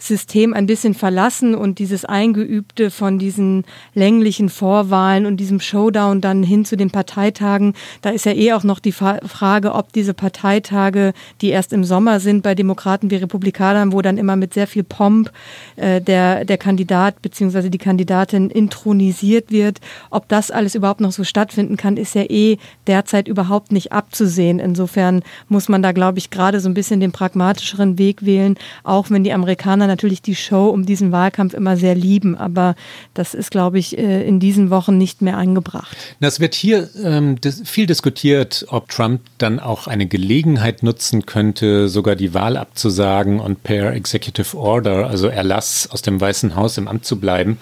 [0.05, 6.43] System ein bisschen verlassen und dieses Eingeübte von diesen länglichen Vorwahlen und diesem Showdown dann
[6.43, 7.73] hin zu den Parteitagen.
[8.01, 12.19] Da ist ja eh auch noch die Frage, ob diese Parteitage, die erst im Sommer
[12.19, 15.31] sind bei Demokraten wie Republikanern, wo dann immer mit sehr viel Pomp
[15.77, 17.69] äh, der, der Kandidat bzw.
[17.69, 19.79] die Kandidatin intronisiert wird,
[20.09, 24.59] ob das alles überhaupt noch so stattfinden kann, ist ja eh derzeit überhaupt nicht abzusehen.
[24.59, 29.09] Insofern muss man da, glaube ich, gerade so ein bisschen den pragmatischeren Weg wählen, auch
[29.09, 32.75] wenn die Amerikaner natürlich die Show um diesen Wahlkampf immer sehr lieben, aber
[33.13, 35.95] das ist, glaube ich, äh, in diesen Wochen nicht mehr angebracht.
[36.19, 42.15] Das wird hier ähm, viel diskutiert, ob Trump dann auch eine Gelegenheit nutzen könnte, sogar
[42.15, 47.05] die Wahl abzusagen und per Executive Order, also Erlass aus dem Weißen Haus im Amt
[47.05, 47.59] zu bleiben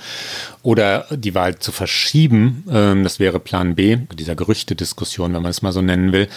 [0.63, 2.63] oder die Wahl zu verschieben.
[2.71, 6.27] Ähm, das wäre Plan B, dieser Gerüchtediskussion, wenn man es mal so nennen will,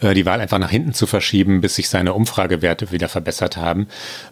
[0.00, 3.88] äh, die Wahl einfach nach hinten zu verschieben, bis sich seine Umfragewerte wieder verbessert haben.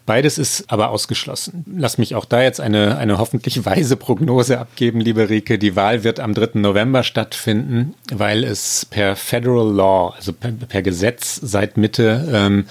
[0.06, 1.64] Beides ist aber ausgeschlossen.
[1.76, 5.59] Lass mich auch da jetzt eine, eine hoffentlich weise Prognose abgeben, liebe Rike.
[5.59, 6.61] Die Wahl wird am 3.
[6.61, 12.66] November stattfinden, weil es per Federal Law, also per, per Gesetz seit Mitte ähm,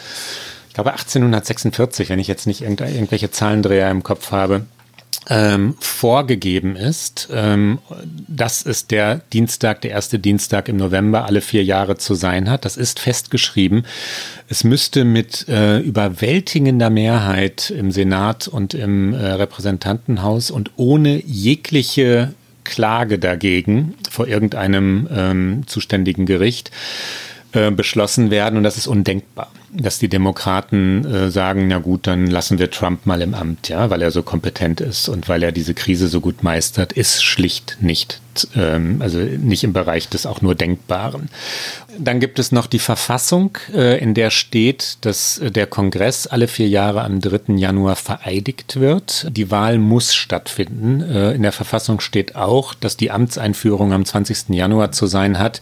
[0.69, 4.65] ich glaube 1846, wenn ich jetzt nicht irgendwelche Zahlendreher im Kopf habe,
[5.29, 7.79] ähm, vorgegeben ist, ähm,
[8.27, 12.65] dass es der Dienstag, der erste Dienstag im November alle vier Jahre zu sein hat.
[12.65, 13.85] Das ist festgeschrieben.
[14.49, 22.33] Es müsste mit äh, überwältigender Mehrheit im Senat und im äh, Repräsentantenhaus und ohne jegliche
[22.63, 26.71] Klage dagegen vor irgendeinem ähm, zuständigen Gericht
[27.53, 32.27] äh, beschlossen werden und das ist undenkbar, dass die Demokraten äh, sagen, na gut, dann
[32.27, 35.51] lassen wir Trump mal im Amt, ja, weil er so kompetent ist und weil er
[35.51, 38.21] diese Krise so gut meistert, ist schlicht nicht,
[38.55, 41.29] ähm, also nicht im Bereich des auch nur Denkbaren.
[41.99, 46.47] Dann gibt es noch die Verfassung, äh, in der steht, dass äh, der Kongress alle
[46.47, 47.55] vier Jahre am 3.
[47.55, 49.27] Januar vereidigt wird.
[49.29, 51.01] Die Wahl muss stattfinden.
[51.01, 54.49] Äh, in der Verfassung steht auch, dass die Amtseinführung am 20.
[54.49, 55.61] Januar zu sein hat.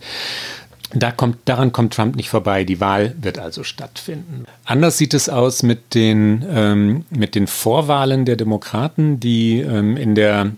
[0.93, 2.63] Da kommt, daran kommt Trump nicht vorbei.
[2.63, 4.45] Die Wahl wird also stattfinden.
[4.65, 10.15] Anders sieht es aus mit den, ähm, mit den Vorwahlen der Demokraten, die ähm, in
[10.15, 10.51] der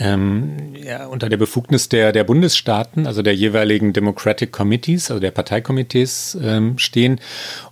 [0.00, 5.30] ähm, ja, unter der Befugnis der, der Bundesstaaten, also der jeweiligen Democratic Committees, also der
[5.30, 7.20] Parteikomitees ähm, stehen.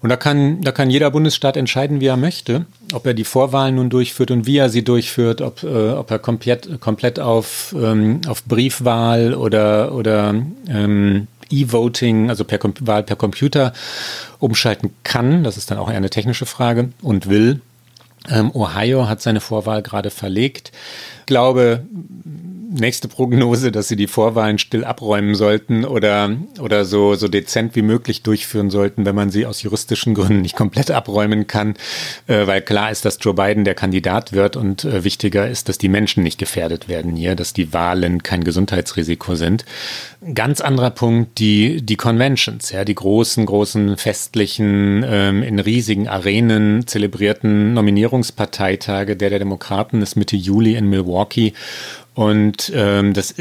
[0.01, 3.77] Und da kann, da kann jeder Bundesstaat entscheiden, wie er möchte, ob er die Vorwahlen
[3.77, 8.21] nun durchführt und wie er sie durchführt, ob, äh, ob er komplett, komplett auf, ähm,
[8.27, 10.35] auf Briefwahl oder, oder
[10.69, 13.73] ähm, E-Voting, also per Wahl per Computer
[14.39, 15.45] umschalten kann.
[15.45, 17.61] Das ist dann auch eher eine technische Frage und will.
[18.29, 20.73] Ähm, Ohio hat seine Vorwahl gerade verlegt.
[21.21, 21.85] Ich glaube,
[22.69, 27.83] nächste Prognose, dass sie die Vorwahlen still abräumen sollten oder, oder so, so dezent wie
[27.83, 31.75] möglich durchführen sollten, wenn man sie aus juristischen Gründen nicht komplett abräumen kann,
[32.27, 35.79] äh, weil klar ist, dass Joe Biden der Kandidat wird und äh, wichtiger ist, dass
[35.79, 39.65] die Menschen nicht gefährdet werden hier, dass die Wahlen kein Gesundheitsrisiko sind.
[40.35, 46.87] Ganz anderer Punkt, die, die Conventions, ja, die großen, großen festlichen, ähm, in riesigen Arenen
[46.87, 49.17] zelebrierten Nominierungsparteitage.
[49.17, 51.53] Der der Demokraten ist Mitte Juli in Milwaukee
[52.17, 53.35] und ähm, das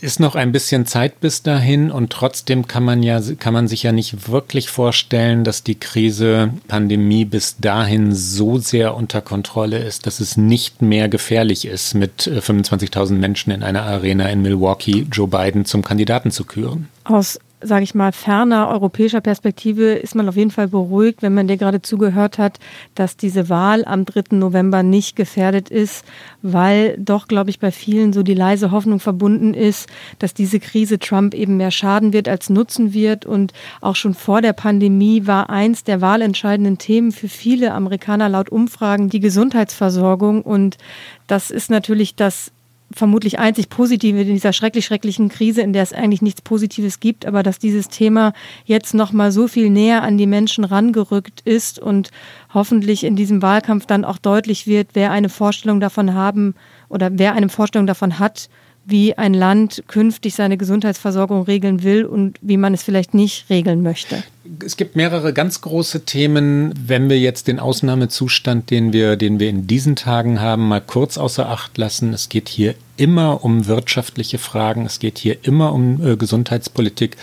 [0.00, 3.82] ist noch ein bisschen Zeit bis dahin und trotzdem kann man ja kann man sich
[3.82, 10.06] ja nicht wirklich vorstellen, dass die Krise Pandemie bis dahin so sehr unter Kontrolle ist,
[10.06, 15.06] dass es nicht mehr gefährlich ist, mit 25.000 äh, Menschen in einer Arena in Milwaukee
[15.12, 16.88] Joe Biden zum Kandidaten zu küren.
[17.04, 21.48] Aus sage ich mal, ferner europäischer Perspektive ist man auf jeden Fall beruhigt, wenn man
[21.48, 22.58] dir gerade zugehört hat,
[22.94, 24.36] dass diese Wahl am 3.
[24.36, 26.04] November nicht gefährdet ist,
[26.42, 29.88] weil doch, glaube ich, bei vielen so die leise Hoffnung verbunden ist,
[30.18, 33.26] dass diese Krise Trump eben mehr schaden wird als nutzen wird.
[33.26, 38.50] Und auch schon vor der Pandemie war eins der wahlentscheidenden Themen für viele Amerikaner laut
[38.50, 40.42] Umfragen die Gesundheitsversorgung.
[40.42, 40.78] Und
[41.26, 42.52] das ist natürlich das
[42.94, 47.26] vermutlich einzig Positive in dieser schrecklich schrecklichen Krise, in der es eigentlich nichts Positives gibt,
[47.26, 48.32] aber dass dieses Thema
[48.64, 52.10] jetzt noch mal so viel näher an die Menschen rangerückt ist und
[52.52, 56.54] hoffentlich in diesem Wahlkampf dann auch deutlich wird, wer eine Vorstellung davon haben
[56.88, 58.48] oder wer eine Vorstellung davon hat,
[58.86, 63.82] wie ein Land künftig seine Gesundheitsversorgung regeln will und wie man es vielleicht nicht regeln
[63.82, 64.22] möchte.
[64.64, 66.74] Es gibt mehrere ganz große Themen.
[66.78, 71.16] Wenn wir jetzt den Ausnahmezustand, den wir, den wir in diesen Tagen haben, mal kurz
[71.16, 72.12] außer Acht lassen.
[72.12, 74.86] Es geht hier immer um wirtschaftliche Fragen.
[74.86, 77.16] Es geht hier immer um äh, Gesundheitspolitik.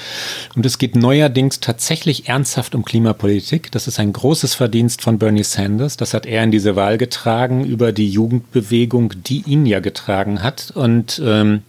[0.55, 3.71] Und es geht neuerdings tatsächlich ernsthaft um Klimapolitik.
[3.71, 5.97] Das ist ein großes Verdienst von Bernie Sanders.
[5.97, 10.71] Das hat er in diese Wahl getragen über die Jugendbewegung, die ihn ja getragen hat.
[10.75, 11.63] Und, ähm,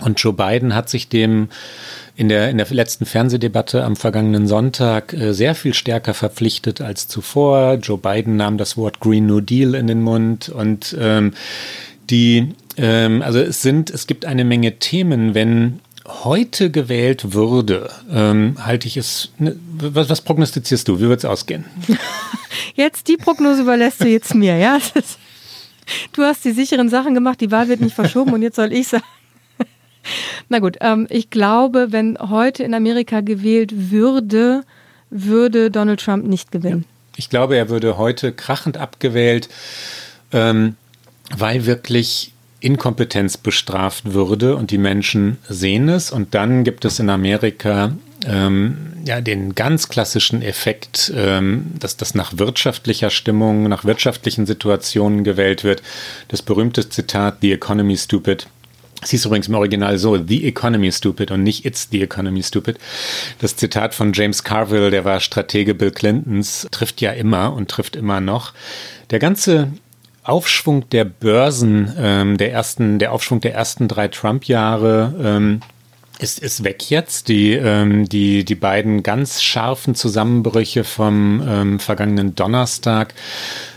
[0.00, 1.48] und Joe Biden hat sich dem
[2.16, 7.08] in der, in der letzten Fernsehdebatte am vergangenen Sonntag äh, sehr viel stärker verpflichtet als
[7.08, 7.74] zuvor.
[7.74, 11.32] Joe Biden nahm das Wort Green New Deal in den Mund und ähm,
[12.10, 18.56] die, ähm, also es sind, es gibt eine Menge Themen, wenn heute gewählt würde, ähm,
[18.60, 19.30] halte ich es.
[19.38, 20.98] Ne, was, was prognostizierst du?
[20.98, 21.64] Wie wird es ausgehen?
[22.74, 24.78] Jetzt die Prognose überlässt du jetzt mir, ja?
[26.12, 28.88] Du hast die sicheren Sachen gemacht, die Wahl wird nicht verschoben und jetzt soll ich
[28.88, 29.04] sagen.
[30.48, 34.62] Na gut, ähm, ich glaube, wenn heute in Amerika gewählt würde,
[35.10, 36.84] würde Donald Trump nicht gewinnen.
[36.86, 37.12] Ja.
[37.16, 39.48] Ich glaube, er würde heute krachend abgewählt,
[40.32, 40.76] ähm,
[41.36, 42.33] weil wirklich
[42.64, 46.10] Inkompetenz bestraft würde und die Menschen sehen es.
[46.10, 47.92] Und dann gibt es in Amerika
[48.26, 55.24] ähm, ja den ganz klassischen Effekt, ähm, dass das nach wirtschaftlicher Stimmung, nach wirtschaftlichen Situationen
[55.24, 55.82] gewählt wird.
[56.28, 58.46] Das berühmte Zitat, The Economy Stupid.
[59.02, 62.78] Es hieß übrigens im Original so, The Economy Stupid und nicht It's the Economy Stupid.
[63.40, 67.96] Das Zitat von James Carville, der war Stratege Bill Clintons, trifft ja immer und trifft
[67.96, 68.54] immer noch.
[69.10, 69.68] Der ganze
[70.24, 75.60] Aufschwung der Börsen, ähm, der ersten, der Aufschwung der ersten drei Trump-Jahre ähm,
[76.18, 77.28] ist, ist weg jetzt.
[77.28, 83.14] Die, ähm, die, die beiden ganz scharfen Zusammenbrüche vom ähm, vergangenen Donnerstag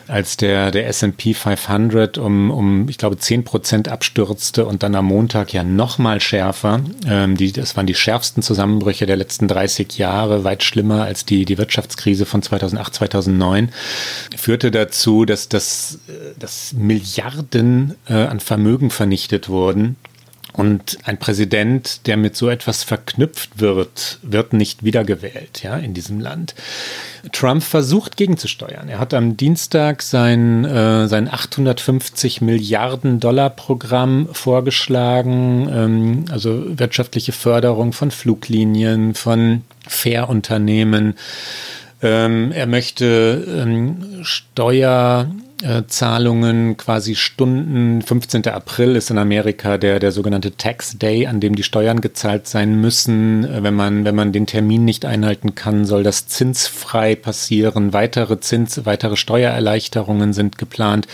[0.08, 5.06] als der, der S&P 500 um, um, ich glaube, 10 Prozent abstürzte und dann am
[5.06, 6.82] Montag ja noch mal schärfer.
[7.08, 11.46] Ähm, die, das waren die schärfsten Zusammenbrüche der letzten 30 Jahre, weit schlimmer als die,
[11.46, 13.70] die Wirtschaftskrise von 2008, 2009,
[14.36, 19.96] führte dazu, dass, dass, äh, dass Milliarden äh, an Vermögen vernichtet wurden
[20.58, 26.20] und ein Präsident, der mit so etwas verknüpft wird, wird nicht wiedergewählt, ja, in diesem
[26.20, 26.56] Land.
[27.32, 28.90] Trump versucht gegenzusteuern.
[28.90, 37.34] Er hat am Dienstag sein, äh, sein 850 Milliarden Dollar Programm vorgeschlagen, ähm, also wirtschaftliche
[37.34, 41.18] Förderung von Fluglinien, von Fairunternehmen.
[42.02, 45.28] Ähm, er möchte ähm, Steuer
[45.88, 48.02] Zahlungen quasi Stunden.
[48.02, 48.48] 15.
[48.48, 52.80] April ist in Amerika der, der sogenannte Tax Day, an dem die Steuern gezahlt sein
[52.80, 53.44] müssen.
[53.44, 57.94] Äh, wenn man, wenn man den Termin nicht einhalten kann, soll das zinsfrei passieren.
[57.94, 61.08] Weitere Zins, weitere Steuererleichterungen sind geplant.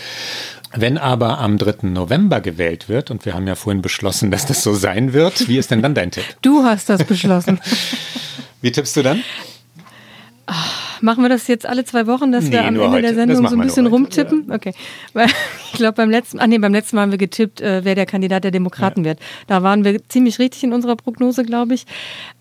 [0.76, 1.88] Wenn aber am 3.
[1.88, 5.56] November gewählt wird, und wir haben ja vorhin beschlossen, dass das so sein wird, wie
[5.56, 6.24] ist denn dann dein Tipp?
[6.42, 7.60] Du hast das beschlossen.
[8.60, 9.22] wie tippst du dann?
[10.46, 13.02] Ach Machen wir das jetzt alle zwei Wochen, dass nee, wir am Ende heute.
[13.02, 14.46] der Sendung so ein bisschen rumtippen?
[14.48, 14.54] Ja.
[14.54, 14.72] Okay.
[15.12, 15.28] Weil
[15.70, 18.06] ich glaube, beim letzten, ah nee, beim letzten Mal haben wir getippt, äh, wer der
[18.06, 19.10] Kandidat der Demokraten ja.
[19.10, 19.20] wird.
[19.46, 21.84] Da waren wir ziemlich richtig in unserer Prognose, glaube ich.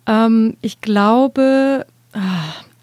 [0.07, 2.19] Ähm, ich glaube, ah,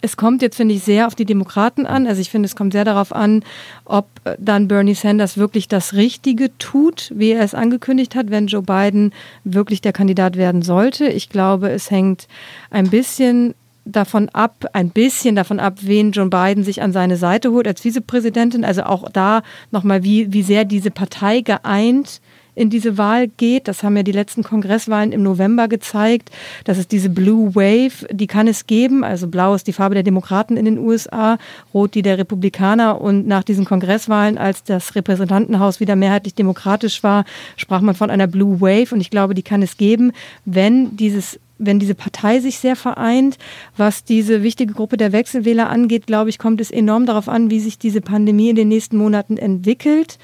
[0.03, 2.07] es kommt jetzt, finde ich, sehr auf die Demokraten an.
[2.07, 3.43] Also ich finde, es kommt sehr darauf an,
[3.87, 8.49] ob äh, dann Bernie Sanders wirklich das Richtige tut, wie er es angekündigt hat, wenn
[8.49, 9.15] Joe Biden
[9.45, 11.07] wirklich der Kandidat werden sollte.
[11.07, 12.29] Ich glaube, es hängt
[12.69, 13.55] ein bisschen
[13.91, 17.81] davon ab, ein bisschen davon ab, wen John Biden sich an seine Seite holt als
[17.81, 18.65] Vizepräsidentin.
[18.65, 22.21] Also auch da nochmal, wie, wie sehr diese Partei geeint
[22.55, 23.69] in diese Wahl geht.
[23.69, 26.31] Das haben ja die letzten Kongresswahlen im November gezeigt.
[26.65, 29.05] Das ist diese Blue Wave, die kann es geben.
[29.05, 31.39] Also blau ist die Farbe der Demokraten in den USA,
[31.73, 33.01] rot die der Republikaner.
[33.01, 37.25] Und nach diesen Kongresswahlen, als das Repräsentantenhaus wieder mehrheitlich demokratisch war,
[37.57, 38.95] sprach man von einer Blue Wave.
[38.95, 40.13] Und ich glaube, die kann es geben,
[40.45, 43.39] wenn dieses wenn diese Partei sich sehr vereint,
[43.77, 47.61] was diese wichtige Gruppe der Wechselwähler angeht, glaube ich, kommt es enorm darauf an, wie
[47.61, 50.19] sich diese Pandemie in den nächsten Monaten entwickelt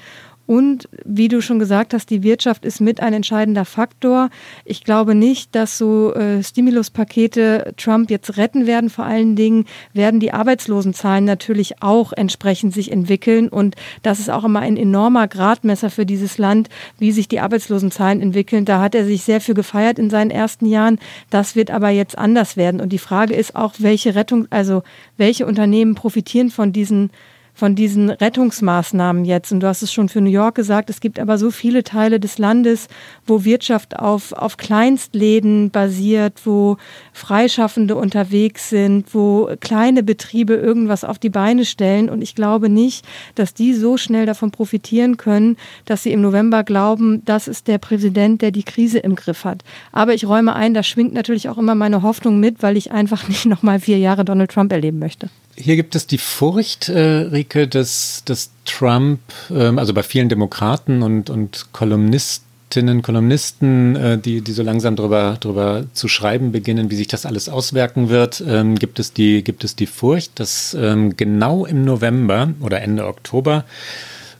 [0.47, 4.29] und wie du schon gesagt hast, die Wirtschaft ist mit ein entscheidender Faktor.
[4.63, 8.89] Ich glaube nicht, dass so äh, Stimuluspakete Trump jetzt retten werden.
[8.89, 13.49] Vor allen Dingen werden die Arbeitslosenzahlen natürlich auch entsprechend sich entwickeln.
[13.49, 18.21] Und das ist auch immer ein enormer Gradmesser für dieses Land, wie sich die Arbeitslosenzahlen
[18.21, 18.63] entwickeln.
[18.63, 20.97] Da hat er sich sehr für gefeiert in seinen ersten Jahren.
[21.29, 22.79] Das wird aber jetzt anders werden.
[22.79, 24.83] Und die Frage ist auch, welche Rettung, also
[25.17, 27.09] welche Unternehmen profitieren von diesen
[27.57, 29.51] von diesen Rettungsmaßnahmen jetzt.
[29.51, 32.19] Und du hast es schon für New York gesagt, es gibt aber so viele Teile
[32.19, 32.87] des Landes,
[33.25, 36.77] wo Wirtschaft auf, auf Kleinstläden basiert, wo
[37.13, 42.11] Freischaffende unterwegs sind, wo kleine Betriebe irgendwas auf die Beine stellen.
[42.11, 43.03] Und ich glaube nicht,
[43.33, 47.79] dass die so schnell davon profitieren können, dass sie im November glauben, das ist der
[47.79, 49.63] Präsident, der die Krise im Griff hat.
[49.91, 53.27] Aber ich räume ein, da schwingt natürlich auch immer meine Hoffnung mit, weil ich einfach
[53.27, 55.31] nicht nochmal vier Jahre Donald Trump erleben möchte.
[55.59, 61.01] Hier gibt es die Furcht, äh, Rike, dass, dass Trump, ähm, also bei vielen Demokraten
[61.01, 66.95] und, und Kolumnistinnen, Kolumnisten, äh, die, die so langsam drüber, drüber zu schreiben beginnen, wie
[66.95, 71.17] sich das alles auswirken wird, ähm, gibt, es die, gibt es die Furcht, dass ähm,
[71.17, 73.65] genau im November oder Ende Oktober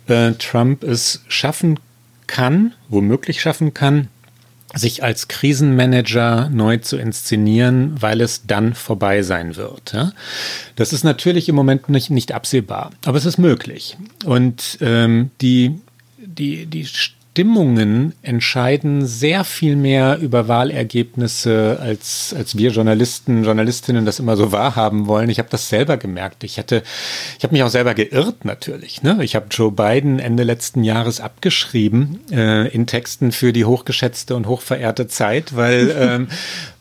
[0.05, 1.79] äh, Trump es schaffen
[2.27, 4.09] kann, womöglich schaffen kann,
[4.75, 9.95] sich als Krisenmanager neu zu inszenieren, weil es dann vorbei sein wird.
[10.75, 13.97] Das ist natürlich im Moment nicht, nicht absehbar, aber es ist möglich.
[14.25, 15.79] Und ähm, die,
[16.17, 16.85] die, die
[17.37, 24.51] Stimmungen entscheiden sehr viel mehr über Wahlergebnisse, als, als wir Journalisten, Journalistinnen das immer so
[24.51, 25.29] wahrhaben wollen.
[25.29, 26.43] Ich habe das selber gemerkt.
[26.43, 26.81] Ich hatte,
[27.37, 29.03] ich habe mich auch selber geirrt natürlich.
[29.03, 29.19] Ne?
[29.21, 34.47] Ich habe Joe Biden Ende letzten Jahres abgeschrieben äh, in Texten für die hochgeschätzte und
[34.47, 36.29] hochverehrte Zeit, weil ähm,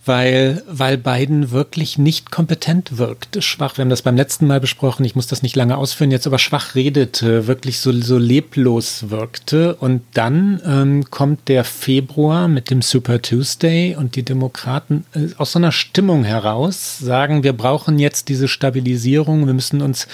[0.06, 3.42] weil, weil Biden wirklich nicht kompetent wirkt.
[3.42, 6.26] Schwach, wir haben das beim letzten Mal besprochen, ich muss das nicht lange ausführen, jetzt
[6.26, 9.74] aber schwach redete, wirklich so, so leblos wirkte.
[9.74, 15.52] Und dann ähm, kommt der Februar mit dem Super Tuesday und die Demokraten äh, aus
[15.52, 20.06] so einer Stimmung heraus sagen, wir brauchen jetzt diese Stabilisierung, wir müssen uns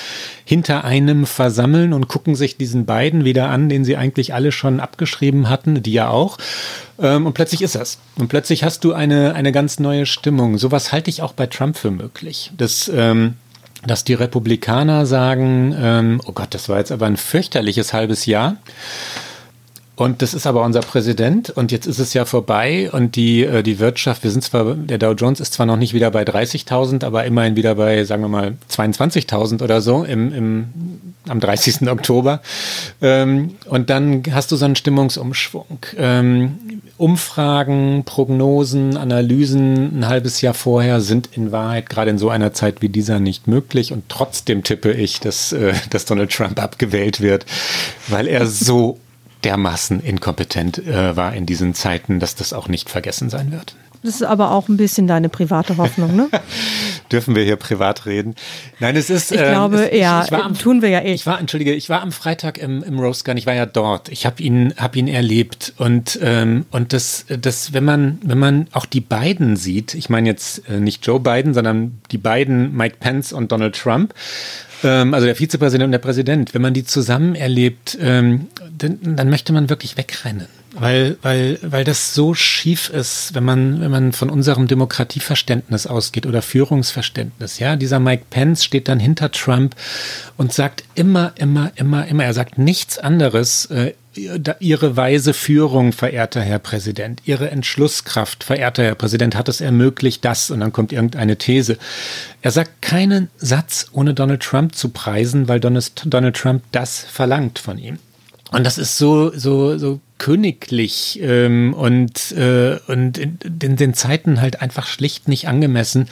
[0.44, 4.80] hinter einem versammeln und gucken sich diesen beiden wieder an, den sie eigentlich alle schon
[4.80, 6.38] abgeschrieben hatten, die ja auch.
[7.00, 7.98] Ähm, und plötzlich ist das.
[8.16, 10.58] Und plötzlich hast du eine, eine ganz neue Stimmung.
[10.58, 12.52] Sowas halte ich auch bei Trump für möglich.
[12.56, 13.34] Das, ähm,
[13.86, 18.56] dass die Republikaner sagen, ähm, oh Gott, das war jetzt aber ein fürchterliches halbes Jahr.
[19.94, 23.62] Und das ist aber unser Präsident und jetzt ist es ja vorbei und die, äh,
[23.62, 27.04] die Wirtschaft, wir sind zwar, der Dow Jones ist zwar noch nicht wieder bei 30.000,
[27.04, 30.64] aber immerhin wieder bei, sagen wir mal, 22.000 oder so im, im,
[31.28, 31.90] am 30.
[31.90, 32.40] Oktober.
[33.02, 35.78] Ähm, und dann hast du so einen Stimmungsumschwung.
[35.98, 42.54] Ähm, Umfragen, Prognosen, Analysen ein halbes Jahr vorher sind in Wahrheit gerade in so einer
[42.54, 47.20] Zeit wie dieser nicht möglich und trotzdem tippe ich, dass, äh, dass Donald Trump abgewählt
[47.20, 47.44] wird,
[48.08, 48.98] weil er so
[49.44, 53.74] dermaßen inkompetent äh, war in diesen Zeiten, dass das auch nicht vergessen sein wird.
[54.02, 56.28] Das ist aber auch ein bisschen deine private Hoffnung, ne?
[57.12, 58.34] Dürfen wir hier privat reden?
[58.80, 59.30] Nein, es ist.
[59.30, 61.12] Ich ähm, glaube, es, ja, ich, am, tun wir ja eh.
[61.12, 64.08] Ich war, entschuldige, ich war am Freitag im, im Rose Gun, ich war ja dort.
[64.08, 65.74] Ich habe ihn, hab ihn erlebt.
[65.76, 70.28] Und, ähm, und das, das, wenn man, wenn man auch die beiden sieht, ich meine
[70.28, 74.14] jetzt äh, nicht Joe Biden, sondern die beiden, Mike Pence und Donald Trump,
[74.82, 78.48] ähm, also der Vizepräsident und der Präsident, wenn man die zusammen erlebt, ähm,
[78.82, 80.46] dann, dann möchte man wirklich wegrennen.
[80.74, 86.24] Weil, weil, weil das so schief ist, wenn man, wenn man von unserem Demokratieverständnis ausgeht
[86.24, 87.58] oder Führungsverständnis.
[87.58, 89.76] Ja, dieser Mike Pence steht dann hinter Trump
[90.38, 96.42] und sagt immer, immer, immer, immer, er sagt nichts anderes, äh, Ihre weise Führung, verehrter
[96.42, 101.38] Herr Präsident, Ihre Entschlusskraft, verehrter Herr Präsident, hat es ermöglicht, das und dann kommt irgendeine
[101.38, 101.78] These.
[102.42, 107.78] Er sagt keinen Satz, ohne Donald Trump zu preisen, weil Donald Trump das verlangt von
[107.78, 107.98] ihm.
[108.52, 114.40] Und das ist so, so, so königlich ähm, und, äh, und in, in den Zeiten
[114.40, 116.08] halt einfach schlicht nicht angemessen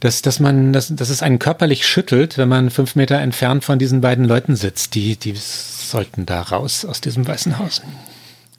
[0.00, 3.78] dass, dass man, dass, dass es einen körperlich schüttelt, wenn man fünf Meter entfernt von
[3.78, 4.94] diesen beiden Leuten sitzt.
[4.94, 7.82] Die, die sollten da raus aus diesem Weißen Haus.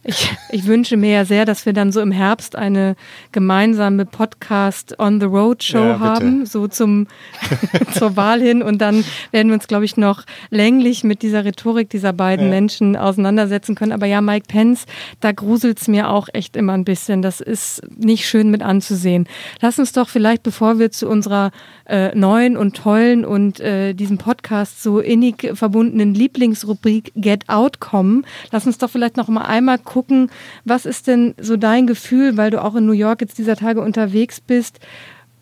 [0.03, 2.95] Ich, ich wünsche mir ja sehr, dass wir dann so im Herbst eine
[3.31, 7.05] gemeinsame Podcast on the Road Show ja, haben, so zum
[7.93, 11.89] zur Wahl hin und dann werden wir uns, glaube ich, noch länglich mit dieser Rhetorik
[11.91, 12.51] dieser beiden ja.
[12.51, 13.91] Menschen auseinandersetzen können.
[13.91, 14.85] Aber ja, Mike Pence,
[15.19, 17.21] da gruselt's mir auch echt immer ein bisschen.
[17.21, 19.27] Das ist nicht schön mit anzusehen.
[19.61, 21.51] Lass uns doch vielleicht, bevor wir zu unserer
[21.85, 28.25] äh, neuen und tollen und äh, diesem Podcast so innig verbundenen Lieblingsrubrik Get Out kommen,
[28.51, 30.31] lass uns doch vielleicht noch mal einmal gucken,
[30.63, 33.81] was ist denn so dein Gefühl, weil du auch in New York jetzt dieser Tage
[33.81, 34.79] unterwegs bist?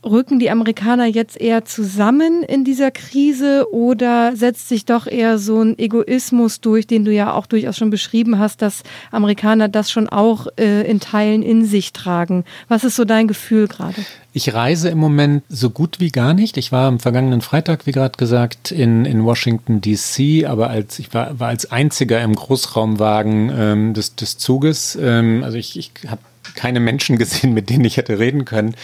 [0.03, 5.61] Rücken die Amerikaner jetzt eher zusammen in dieser Krise oder setzt sich doch eher so
[5.61, 10.07] ein Egoismus durch, den du ja auch durchaus schon beschrieben hast, dass Amerikaner das schon
[10.07, 12.45] auch äh, in Teilen in sich tragen?
[12.69, 14.05] Was ist so dein Gefühl gerade?
[14.31, 16.55] Ich reise im Moment so gut wie gar nicht.
[16.55, 21.13] Ich war am vergangenen Freitag, wie gerade gesagt, in, in Washington DC, aber als ich
[21.13, 24.97] war, war als einziger im Großraumwagen ähm, des, des Zuges.
[25.01, 26.21] Ähm, also ich, ich habe
[26.55, 28.75] keine Menschen gesehen, mit denen ich hätte reden können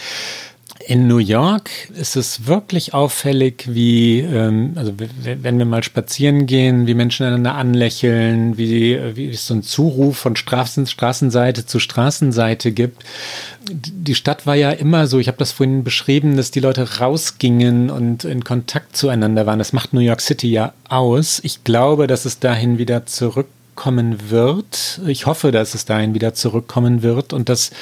[0.88, 1.68] In New York
[1.98, 7.56] ist es wirklich auffällig, wie, ähm, also wenn wir mal spazieren gehen, wie Menschen einander
[7.56, 13.02] anlächeln, wie, wie es so einen Zuruf von Straßen, Straßenseite zu Straßenseite gibt.
[13.68, 17.90] Die Stadt war ja immer so, ich habe das vorhin beschrieben, dass die Leute rausgingen
[17.90, 19.58] und in Kontakt zueinander waren.
[19.58, 21.40] Das macht New York City ja aus.
[21.42, 25.00] Ich glaube, dass es dahin wieder zurückkommen wird.
[25.08, 27.72] Ich hoffe, dass es dahin wieder zurückkommen wird und dass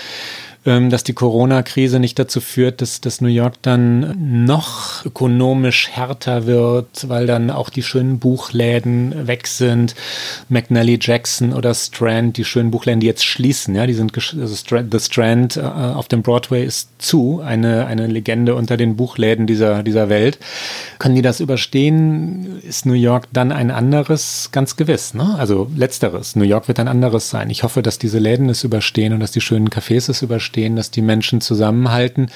[0.65, 7.07] dass die Corona-Krise nicht dazu führt, dass, dass New York dann noch ökonomisch härter wird,
[7.09, 9.95] weil dann auch die schönen Buchläden weg sind.
[10.49, 14.91] McNally Jackson oder Strand, die schönen Buchläden, die jetzt schließen, ja, die sind, also Strand,
[14.91, 19.83] The Strand äh, auf dem Broadway ist zu, eine, eine Legende unter den Buchläden dieser,
[19.83, 20.39] dieser Welt.
[20.99, 22.63] Können die das überstehen?
[22.63, 24.49] Ist New York dann ein anderes?
[24.51, 25.37] Ganz gewiss, ne?
[25.39, 26.37] Also letzteres.
[26.37, 27.51] New York wird ein anderes sein.
[27.51, 30.77] Ich hoffe, dass diese Läden es überstehen und dass die schönen Cafés es überstehen stehen,
[30.77, 32.29] dass die Menschen zusammenhalten.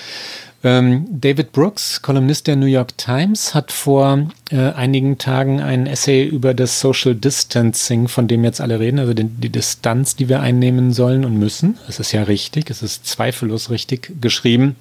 [0.64, 6.26] Ähm, David Brooks, Kolumnist der New York Times, hat vor äh, einigen Tagen ein Essay
[6.26, 10.40] über das Social Distancing, von dem jetzt alle reden, also die, die Distanz, die wir
[10.40, 11.78] einnehmen sollen und müssen.
[11.88, 14.74] Es ist ja richtig, es ist zweifellos richtig geschrieben.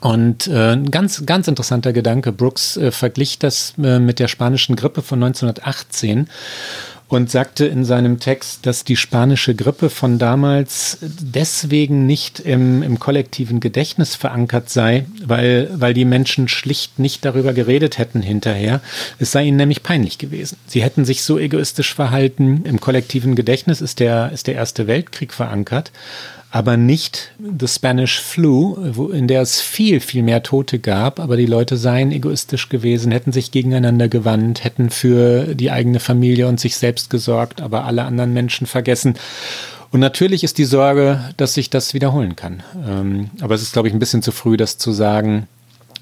[0.00, 2.30] Und äh, ein ganz, ganz interessanter Gedanke.
[2.30, 6.28] Brooks äh, verglich das äh, mit der spanischen Grippe von 1918
[7.08, 12.98] und sagte in seinem Text, dass die spanische Grippe von damals deswegen nicht im, im
[12.98, 18.80] kollektiven Gedächtnis verankert sei, weil, weil die Menschen schlicht nicht darüber geredet hätten hinterher.
[19.18, 20.56] Es sei ihnen nämlich peinlich gewesen.
[20.66, 22.64] Sie hätten sich so egoistisch verhalten.
[22.64, 25.92] Im kollektiven Gedächtnis ist der, ist der Erste Weltkrieg verankert
[26.50, 31.36] aber nicht The Spanish Flu, wo, in der es viel, viel mehr Tote gab, aber
[31.36, 36.60] die Leute seien egoistisch gewesen, hätten sich gegeneinander gewandt, hätten für die eigene Familie und
[36.60, 39.14] sich selbst gesorgt, aber alle anderen Menschen vergessen.
[39.90, 42.62] Und natürlich ist die Sorge, dass sich das wiederholen kann.
[42.86, 45.48] Ähm, aber es ist, glaube ich, ein bisschen zu früh, das zu sagen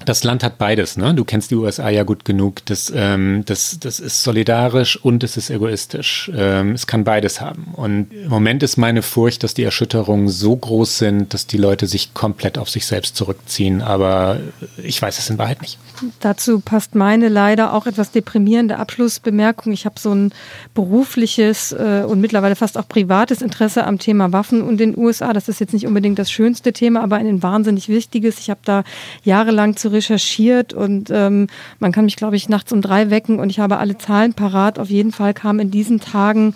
[0.03, 1.13] das Land hat beides, ne?
[1.13, 2.65] Du kennst die USA ja gut genug.
[2.65, 6.29] Das, ähm, das, das ist solidarisch und es ist egoistisch.
[6.35, 7.73] Ähm, es kann beides haben.
[7.73, 11.87] Und im Moment ist meine Furcht, dass die Erschütterungen so groß sind, dass die Leute
[11.87, 13.81] sich komplett auf sich selbst zurückziehen.
[13.81, 14.39] Aber
[14.77, 15.77] ich weiß es in Wahrheit nicht.
[16.19, 19.71] Dazu passt meine leider auch etwas deprimierende Abschlussbemerkung.
[19.71, 20.33] Ich habe so ein
[20.73, 25.31] berufliches äh, und mittlerweile fast auch privates Interesse am Thema Waffen und den USA.
[25.31, 28.39] Das ist jetzt nicht unbedingt das schönste Thema, aber ein wahnsinnig wichtiges.
[28.39, 28.83] Ich habe da
[29.23, 31.45] jahrelang zu recherchiert und ähm,
[31.77, 34.79] man kann mich, glaube ich, nachts um drei wecken und ich habe alle Zahlen parat.
[34.79, 36.55] Auf jeden Fall kam in diesen Tagen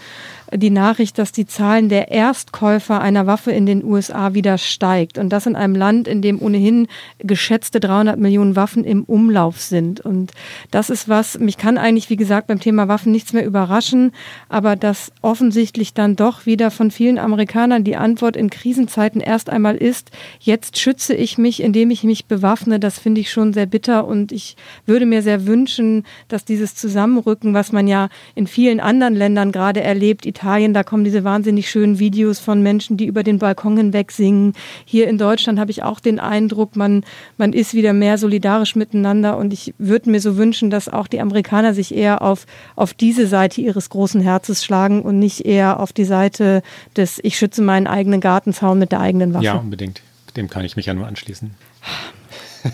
[0.53, 5.17] die Nachricht, dass die Zahlen der Erstkäufer einer Waffe in den USA wieder steigt.
[5.17, 6.87] Und das in einem Land, in dem ohnehin
[7.19, 9.99] geschätzte 300 Millionen Waffen im Umlauf sind.
[10.01, 10.31] Und
[10.71, 14.11] das ist was, mich kann eigentlich, wie gesagt, beim Thema Waffen nichts mehr überraschen,
[14.47, 19.75] aber dass offensichtlich dann doch wieder von vielen Amerikanern die Antwort in Krisenzeiten erst einmal
[19.75, 24.07] ist, jetzt schütze ich mich, indem ich mich bewaffne, das finde ich schon sehr bitter
[24.07, 29.15] und ich würde mir sehr wünschen, dass dieses Zusammenrücken, was man ja in vielen anderen
[29.15, 33.39] Ländern gerade erlebt, Italien, da kommen diese wahnsinnig schönen Videos von Menschen, die über den
[33.39, 34.53] Balkon hinweg singen.
[34.85, 37.03] Hier in Deutschland habe ich auch den Eindruck, man,
[37.37, 41.19] man ist wieder mehr solidarisch miteinander und ich würde mir so wünschen, dass auch die
[41.19, 42.45] Amerikaner sich eher auf,
[42.77, 46.61] auf diese Seite ihres großen Herzens schlagen und nicht eher auf die Seite
[46.95, 49.43] des Ich schütze meinen eigenen Gartenzaun mit der eigenen Waffe.
[49.43, 50.01] Ja, unbedingt.
[50.37, 51.51] Dem kann ich mich ja nur anschließen.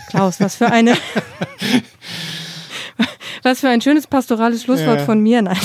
[0.09, 0.93] Klaus, was für eine.
[3.41, 5.05] was für ein schönes pastorales Schlusswort ja.
[5.05, 5.41] von mir.
[5.41, 5.57] Nein.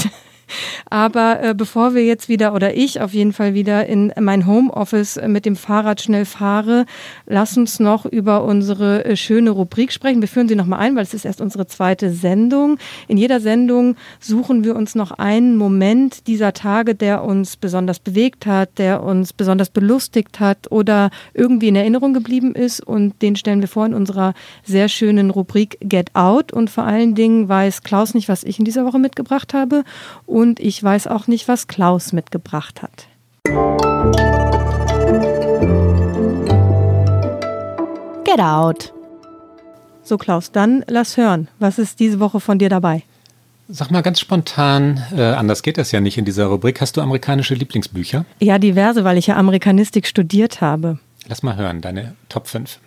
[0.91, 5.17] Aber äh, bevor wir jetzt wieder oder ich auf jeden Fall wieder in mein Homeoffice
[5.17, 6.85] äh, mit dem Fahrrad schnell fahre,
[7.27, 10.21] lass uns noch über unsere äh, schöne Rubrik sprechen.
[10.21, 12.79] Wir führen sie nochmal ein, weil es ist erst unsere zweite Sendung.
[13.07, 18.47] In jeder Sendung suchen wir uns noch einen Moment dieser Tage, der uns besonders bewegt
[18.47, 22.85] hat, der uns besonders belustigt hat oder irgendwie in Erinnerung geblieben ist.
[22.85, 24.35] Und den stellen wir vor in unserer
[24.65, 26.53] sehr schönen Rubrik Get Out.
[26.53, 29.85] Und vor allen Dingen weiß Klaus nicht, was ich in dieser Woche mitgebracht habe.
[30.27, 33.07] Und ich ich weiß auch nicht, was Klaus mitgebracht hat.
[38.25, 38.95] Get out.
[40.03, 41.49] So, Klaus, dann lass hören.
[41.59, 43.03] Was ist diese Woche von dir dabei?
[43.69, 46.81] Sag mal ganz spontan, äh, anders geht das ja nicht in dieser Rubrik.
[46.81, 48.25] Hast du amerikanische Lieblingsbücher?
[48.39, 50.99] Ja, diverse, weil ich ja Amerikanistik studiert habe.
[51.29, 52.79] Lass mal hören, deine Top 5.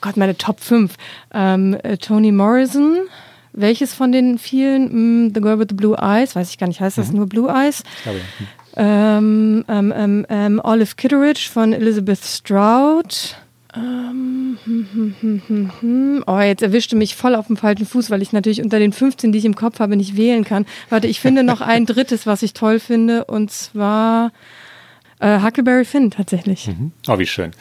[0.00, 0.94] Gott, meine Top 5.
[1.32, 3.08] Ähm, äh, Toni Morrison,
[3.54, 5.26] welches von den vielen?
[5.26, 7.18] Mm, the Girl with the Blue Eyes, weiß ich gar nicht, heißt das mhm.
[7.18, 7.82] nur Blue Eyes?
[8.02, 8.46] Glaube, ja.
[8.76, 13.36] Ähm, ähm, ähm, ähm, Olive Kitteridge von Elizabeth Stroud.
[13.76, 18.22] Ähm, hm, hm, hm, hm, oh, jetzt erwischte mich voll auf dem falschen Fuß, weil
[18.22, 20.64] ich natürlich unter den 15, die ich im Kopf habe, nicht wählen kann.
[20.90, 24.30] Warte, ich finde noch ein drittes, was ich toll finde, und zwar
[25.20, 26.66] Äh, Huckleberry Finn tatsächlich.
[26.66, 26.92] Mhm.
[27.08, 27.52] Oh, wie schön.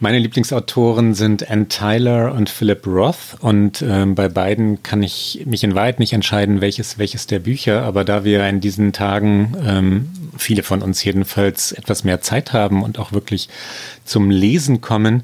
[0.00, 5.62] Meine Lieblingsautoren sind Ann Tyler und Philip Roth und ähm, bei beiden kann ich mich
[5.62, 10.10] in Wahrheit nicht entscheiden, welches welches der Bücher, aber da wir in diesen Tagen, ähm,
[10.36, 13.48] viele von uns jedenfalls, etwas mehr Zeit haben und auch wirklich
[14.04, 15.22] zum Lesen kommen,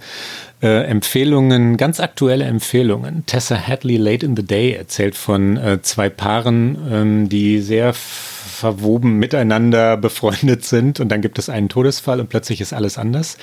[0.63, 3.25] äh, Empfehlungen, ganz aktuelle Empfehlungen.
[3.27, 7.95] Tessa Hadley Late in the Day erzählt von äh, zwei Paaren, ähm, die sehr
[8.63, 13.37] verwoben miteinander befreundet sind und dann gibt es einen Todesfall und plötzlich ist alles anders.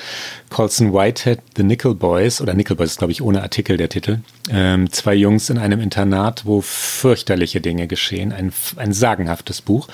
[0.49, 4.19] Colson Whitehead, The Nickel Boys, oder Nickel Boys ist glaube ich ohne Artikel der Titel.
[4.49, 8.31] Ähm, zwei Jungs in einem Internat, wo fürchterliche Dinge geschehen.
[8.31, 9.89] Ein, ein sagenhaftes Buch.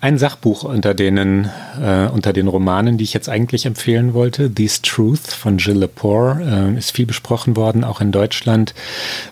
[0.00, 1.50] Ein Sachbuch unter denen,
[1.80, 4.52] äh, unter den Romanen, die ich jetzt eigentlich empfehlen wollte.
[4.52, 8.74] These Truth von Jill Lepore äh, ist viel besprochen worden, auch in Deutschland.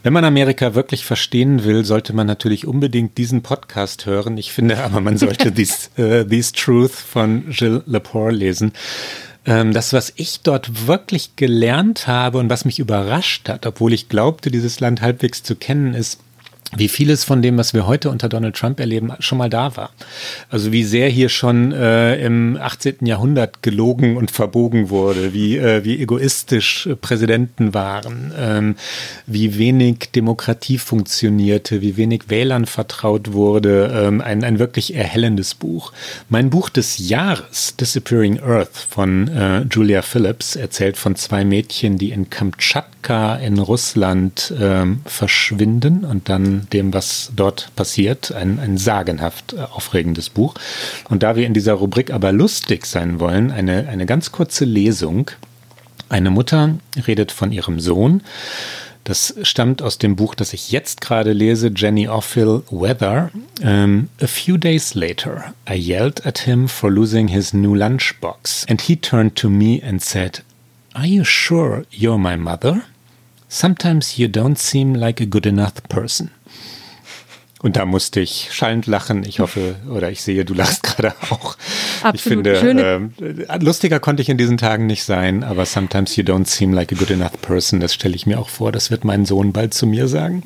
[0.03, 4.39] Wenn man Amerika wirklich verstehen will, sollte man natürlich unbedingt diesen Podcast hören.
[4.39, 8.73] Ich finde aber, man sollte These, uh, These Truth von Gilles Lepore lesen.
[9.47, 14.09] Ähm, das, was ich dort wirklich gelernt habe und was mich überrascht hat, obwohl ich
[14.09, 16.21] glaubte, dieses Land halbwegs zu kennen, ist,
[16.77, 19.91] wie vieles von dem, was wir heute unter Donald Trump erleben, schon mal da war.
[20.51, 23.07] Also wie sehr hier schon äh, im 18.
[23.07, 28.77] Jahrhundert gelogen und verbogen wurde, wie, äh, wie egoistisch äh, Präsidenten waren, ähm,
[29.27, 33.91] wie wenig Demokratie funktionierte, wie wenig Wählern vertraut wurde.
[33.95, 35.93] Ähm, ein, ein wirklich erhellendes Buch.
[36.29, 42.11] Mein Buch des Jahres, Disappearing Earth von äh, Julia Phillips, erzählt von zwei Mädchen, die
[42.11, 48.33] in Kamtschatka in Russland ähm, verschwinden und dann dem, was dort passiert.
[48.33, 50.55] Ein, ein sagenhaft äh, aufregendes Buch.
[51.09, 55.31] Und da wir in dieser Rubrik aber lustig sein wollen, eine, eine ganz kurze Lesung.
[56.09, 58.23] Eine Mutter redet von ihrem Sohn.
[59.09, 63.31] Das stammt aus dem Buch, das ich jetzt gerade lese, Jenny Offill Weather.
[63.63, 68.83] Um, a few days later, I yelled at him for losing his new lunchbox, and
[68.83, 70.43] he turned to me and said,
[70.95, 72.83] Are you sure you're my mother?
[73.49, 76.31] Sometimes you don't seem like a good enough person.
[77.61, 79.25] Und da musste ich schallend lachen.
[79.25, 81.57] Ich hoffe, oder ich sehe, du lachst gerade auch.
[82.03, 82.47] Absolut.
[82.47, 86.47] Ich finde, äh, lustiger konnte ich in diesen Tagen nicht sein, aber sometimes you don't
[86.47, 87.81] seem like a good enough person.
[87.81, 88.71] Das stelle ich mir auch vor.
[88.71, 90.43] Das wird mein Sohn bald zu mir sagen.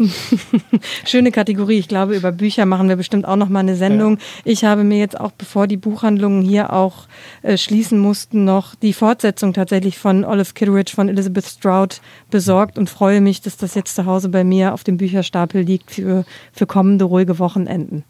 [1.04, 1.78] Schöne Kategorie.
[1.78, 4.16] Ich glaube, über Bücher machen wir bestimmt auch noch mal eine Sendung.
[4.16, 4.22] Ja.
[4.44, 7.06] Ich habe mir jetzt auch, bevor die Buchhandlungen hier auch
[7.42, 12.00] äh, schließen mussten, noch die Fortsetzung tatsächlich von Olive Kitteridge von Elizabeth Stroud
[12.30, 15.90] besorgt und freue mich, dass das jetzt zu Hause bei mir auf dem Bücherstapel liegt
[15.90, 18.04] für, für kommende ruhige Wochenenden.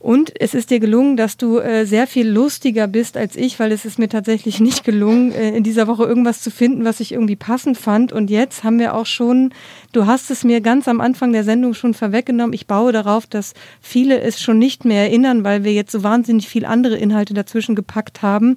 [0.00, 3.70] Und es ist dir gelungen, dass du äh, sehr viel lustiger bist als ich, weil
[3.70, 7.12] es ist mir tatsächlich nicht gelungen, äh, in dieser Woche irgendwas zu finden, was ich
[7.12, 8.10] irgendwie passend fand.
[8.10, 9.52] Und jetzt haben wir auch schon,
[9.92, 12.54] du hast es mir ganz am Anfang der Sendung schon vorweggenommen.
[12.54, 16.48] Ich baue darauf, dass viele es schon nicht mehr erinnern, weil wir jetzt so wahnsinnig
[16.48, 18.54] viel andere Inhalte dazwischen gepackt haben.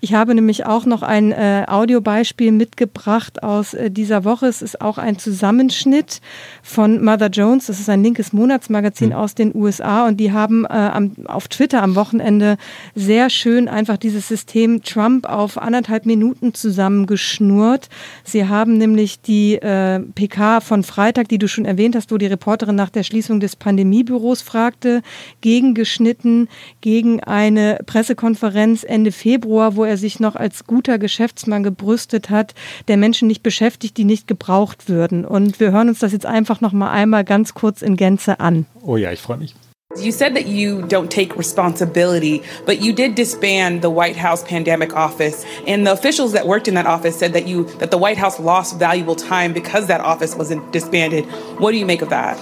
[0.00, 4.46] Ich habe nämlich auch noch ein äh, Audiobeispiel mitgebracht aus äh, dieser Woche.
[4.46, 6.20] Es ist auch ein Zusammenschnitt
[6.62, 7.66] von Mother Jones.
[7.66, 9.16] Das ist ein linkes Monatsmagazin mhm.
[9.16, 12.56] aus den USA und die haben äh, am, auf Twitter am Wochenende
[12.94, 17.88] sehr schön einfach dieses System Trump auf anderthalb Minuten zusammengeschnurrt.
[18.24, 22.26] Sie haben nämlich die äh, PK von Freitag, die du schon erwähnt hast, wo die
[22.26, 25.02] Reporterin nach der Schließung des Pandemiebüros fragte,
[25.40, 26.48] gegengeschnitten
[26.80, 32.54] gegen eine Pressekonferenz Ende Februar, wo er sich noch als guter Geschäftsmann gebrüstet hat,
[32.88, 35.24] der Menschen nicht beschäftigt, die nicht gebraucht würden.
[35.24, 38.66] Und wir hören uns das jetzt einfach noch mal einmal ganz kurz in Gänze an.
[38.82, 39.54] Oh ja, ich freue mich.
[39.96, 44.94] You said that you don't take responsibility, but you did disband the White House pandemic
[44.94, 48.18] office, and the officials that worked in that office said that you that the White
[48.18, 51.24] House lost valuable time because that office wasn't disbanded.
[51.60, 52.36] What do you make of that?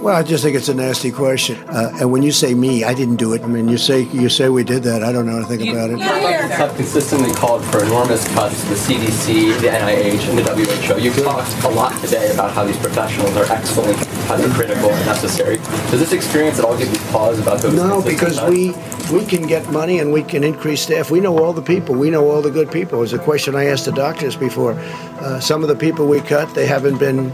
[0.00, 1.58] Well, I just think it's a nasty question.
[1.68, 3.42] Uh, and when you say me, I didn't do it.
[3.42, 5.02] I mean, you say you say we did that.
[5.04, 6.00] I don't know anything about it.
[6.00, 10.98] have consistently called for enormous cuts to the CDC, the NIH, and the WHO.
[10.98, 15.58] You've talked a lot today about how these professionals are excellent, highly critical, and necessary.
[15.90, 17.74] Does this experience at all give you pause about those?
[17.74, 18.72] No, because we
[19.12, 21.10] we can get money and we can increase staff.
[21.10, 21.94] We know all the people.
[21.94, 23.00] We know all the good people.
[23.00, 24.72] It was a question I asked the doctors before.
[25.20, 27.30] Uh, some of the people we cut, they haven't been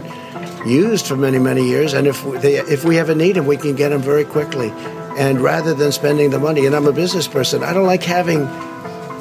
[0.67, 1.93] used for many, many years.
[1.93, 4.69] And if they, if we ever need them, we can get them very quickly.
[5.17, 8.45] And rather than spending the money, and I'm a business person, I don't like having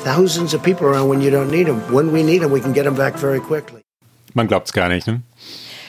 [0.01, 1.81] thousands of people around when you don't need them.
[1.93, 3.83] When we need them, we can get them back very quickly.
[4.35, 5.23] Man glaubt's gar nicht, ne?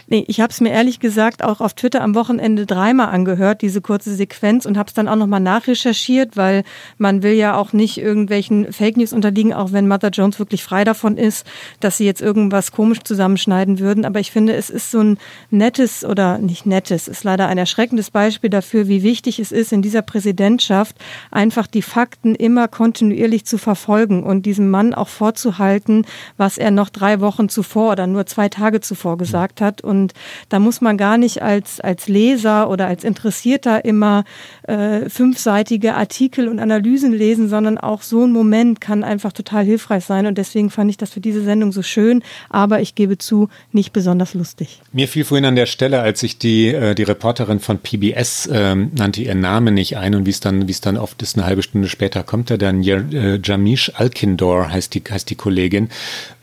[0.09, 3.81] Nee, ich habe es mir ehrlich gesagt auch auf Twitter am Wochenende dreimal angehört, diese
[3.81, 6.63] kurze Sequenz, und habe es dann auch nochmal nachrecherchiert, weil
[6.97, 10.85] man will ja auch nicht irgendwelchen Fake News unterliegen, auch wenn Mother Jones wirklich frei
[10.85, 11.45] davon ist,
[11.81, 14.05] dass sie jetzt irgendwas komisch zusammenschneiden würden.
[14.05, 15.17] Aber ich finde, es ist so ein
[15.49, 19.81] nettes oder nicht nettes, ist leider ein erschreckendes Beispiel dafür, wie wichtig es ist, in
[19.81, 20.95] dieser Präsidentschaft
[21.31, 26.05] einfach die Fakten immer kontinuierlich zu verfolgen und diesem Mann auch vorzuhalten,
[26.37, 29.81] was er noch drei Wochen zuvor oder nur zwei Tage zuvor gesagt hat.
[29.81, 30.13] Und und
[30.49, 34.23] da muss man gar nicht als, als Leser oder als Interessierter immer
[34.63, 40.05] äh, fünfseitige Artikel und Analysen lesen, sondern auch so ein Moment kann einfach total hilfreich
[40.05, 40.25] sein.
[40.25, 43.93] Und deswegen fand ich das für diese Sendung so schön, aber ich gebe zu, nicht
[43.93, 44.81] besonders lustig.
[44.93, 48.91] Mir fiel vorhin an der Stelle, als ich die, äh, die Reporterin von PBS ähm,
[48.95, 51.87] nannte ihren Namen nicht ein und wie es dann, dann oft ist, eine halbe Stunde
[51.87, 55.89] später kommt er dann, äh, Jamish Alkindor heißt die, heißt die Kollegin.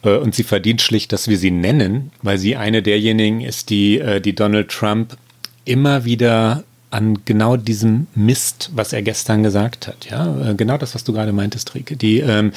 [0.05, 3.99] Äh, und sie verdient schlicht, dass wir sie nennen, weil sie eine derjenigen ist, die,
[3.99, 5.17] äh, die Donald Trump
[5.65, 10.07] immer wieder an genau diesem Mist, was er gestern gesagt hat.
[10.09, 11.97] Ja, äh, genau das, was du gerade meintest, Rike.
[11.97, 12.53] Die, ähm,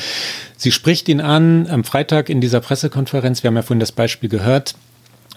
[0.57, 3.41] sie spricht ihn an am Freitag in dieser Pressekonferenz.
[3.41, 4.75] Wir haben ja vorhin das Beispiel gehört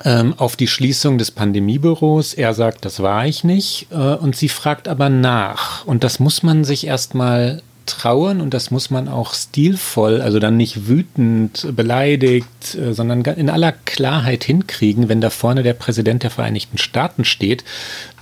[0.04, 2.34] ähm, auf die Schließung des Pandemiebüros.
[2.34, 3.90] Er sagt, das war ich nicht.
[3.90, 5.86] Und sie fragt aber nach.
[5.86, 10.56] Und das muss man sich erstmal trauen und das muss man auch stilvoll, also dann
[10.56, 16.30] nicht wütend, beleidigt, äh, sondern in aller Klarheit hinkriegen, wenn da vorne der Präsident der
[16.30, 17.64] Vereinigten Staaten steht,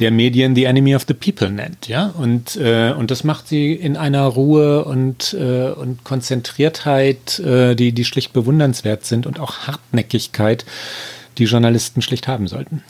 [0.01, 3.73] der Medien the enemy of the people nennt, ja und äh, und das macht sie
[3.73, 9.67] in einer Ruhe und äh, und Konzentriertheit, äh, die die schlicht bewundernswert sind und auch
[9.67, 10.65] Hartnäckigkeit,
[11.39, 12.83] die Journalisten schlicht haben sollten.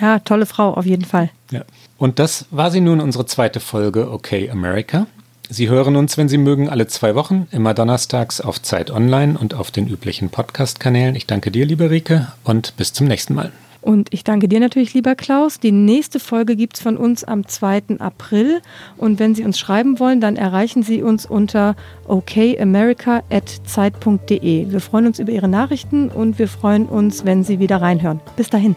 [0.00, 1.30] Ja, tolle Frau auf jeden Fall.
[1.50, 1.62] Ja.
[1.98, 5.06] Und das war sie nun unsere zweite Folge Okay America.
[5.52, 9.52] Sie hören uns, wenn Sie mögen, alle zwei Wochen, immer donnerstags auf Zeit Online und
[9.52, 11.16] auf den üblichen Podcast-Kanälen.
[11.16, 13.50] Ich danke dir, liebe Rike, und bis zum nächsten Mal.
[13.82, 15.58] Und ich danke dir natürlich, lieber Klaus.
[15.58, 17.98] Die nächste Folge gibt es von uns am 2.
[17.98, 18.62] April.
[18.96, 21.74] Und wenn Sie uns schreiben wollen, dann erreichen Sie uns unter
[22.06, 24.70] okamerica.zeit.de.
[24.70, 28.20] Wir freuen uns über Ihre Nachrichten und wir freuen uns, wenn Sie wieder reinhören.
[28.36, 28.76] Bis dahin.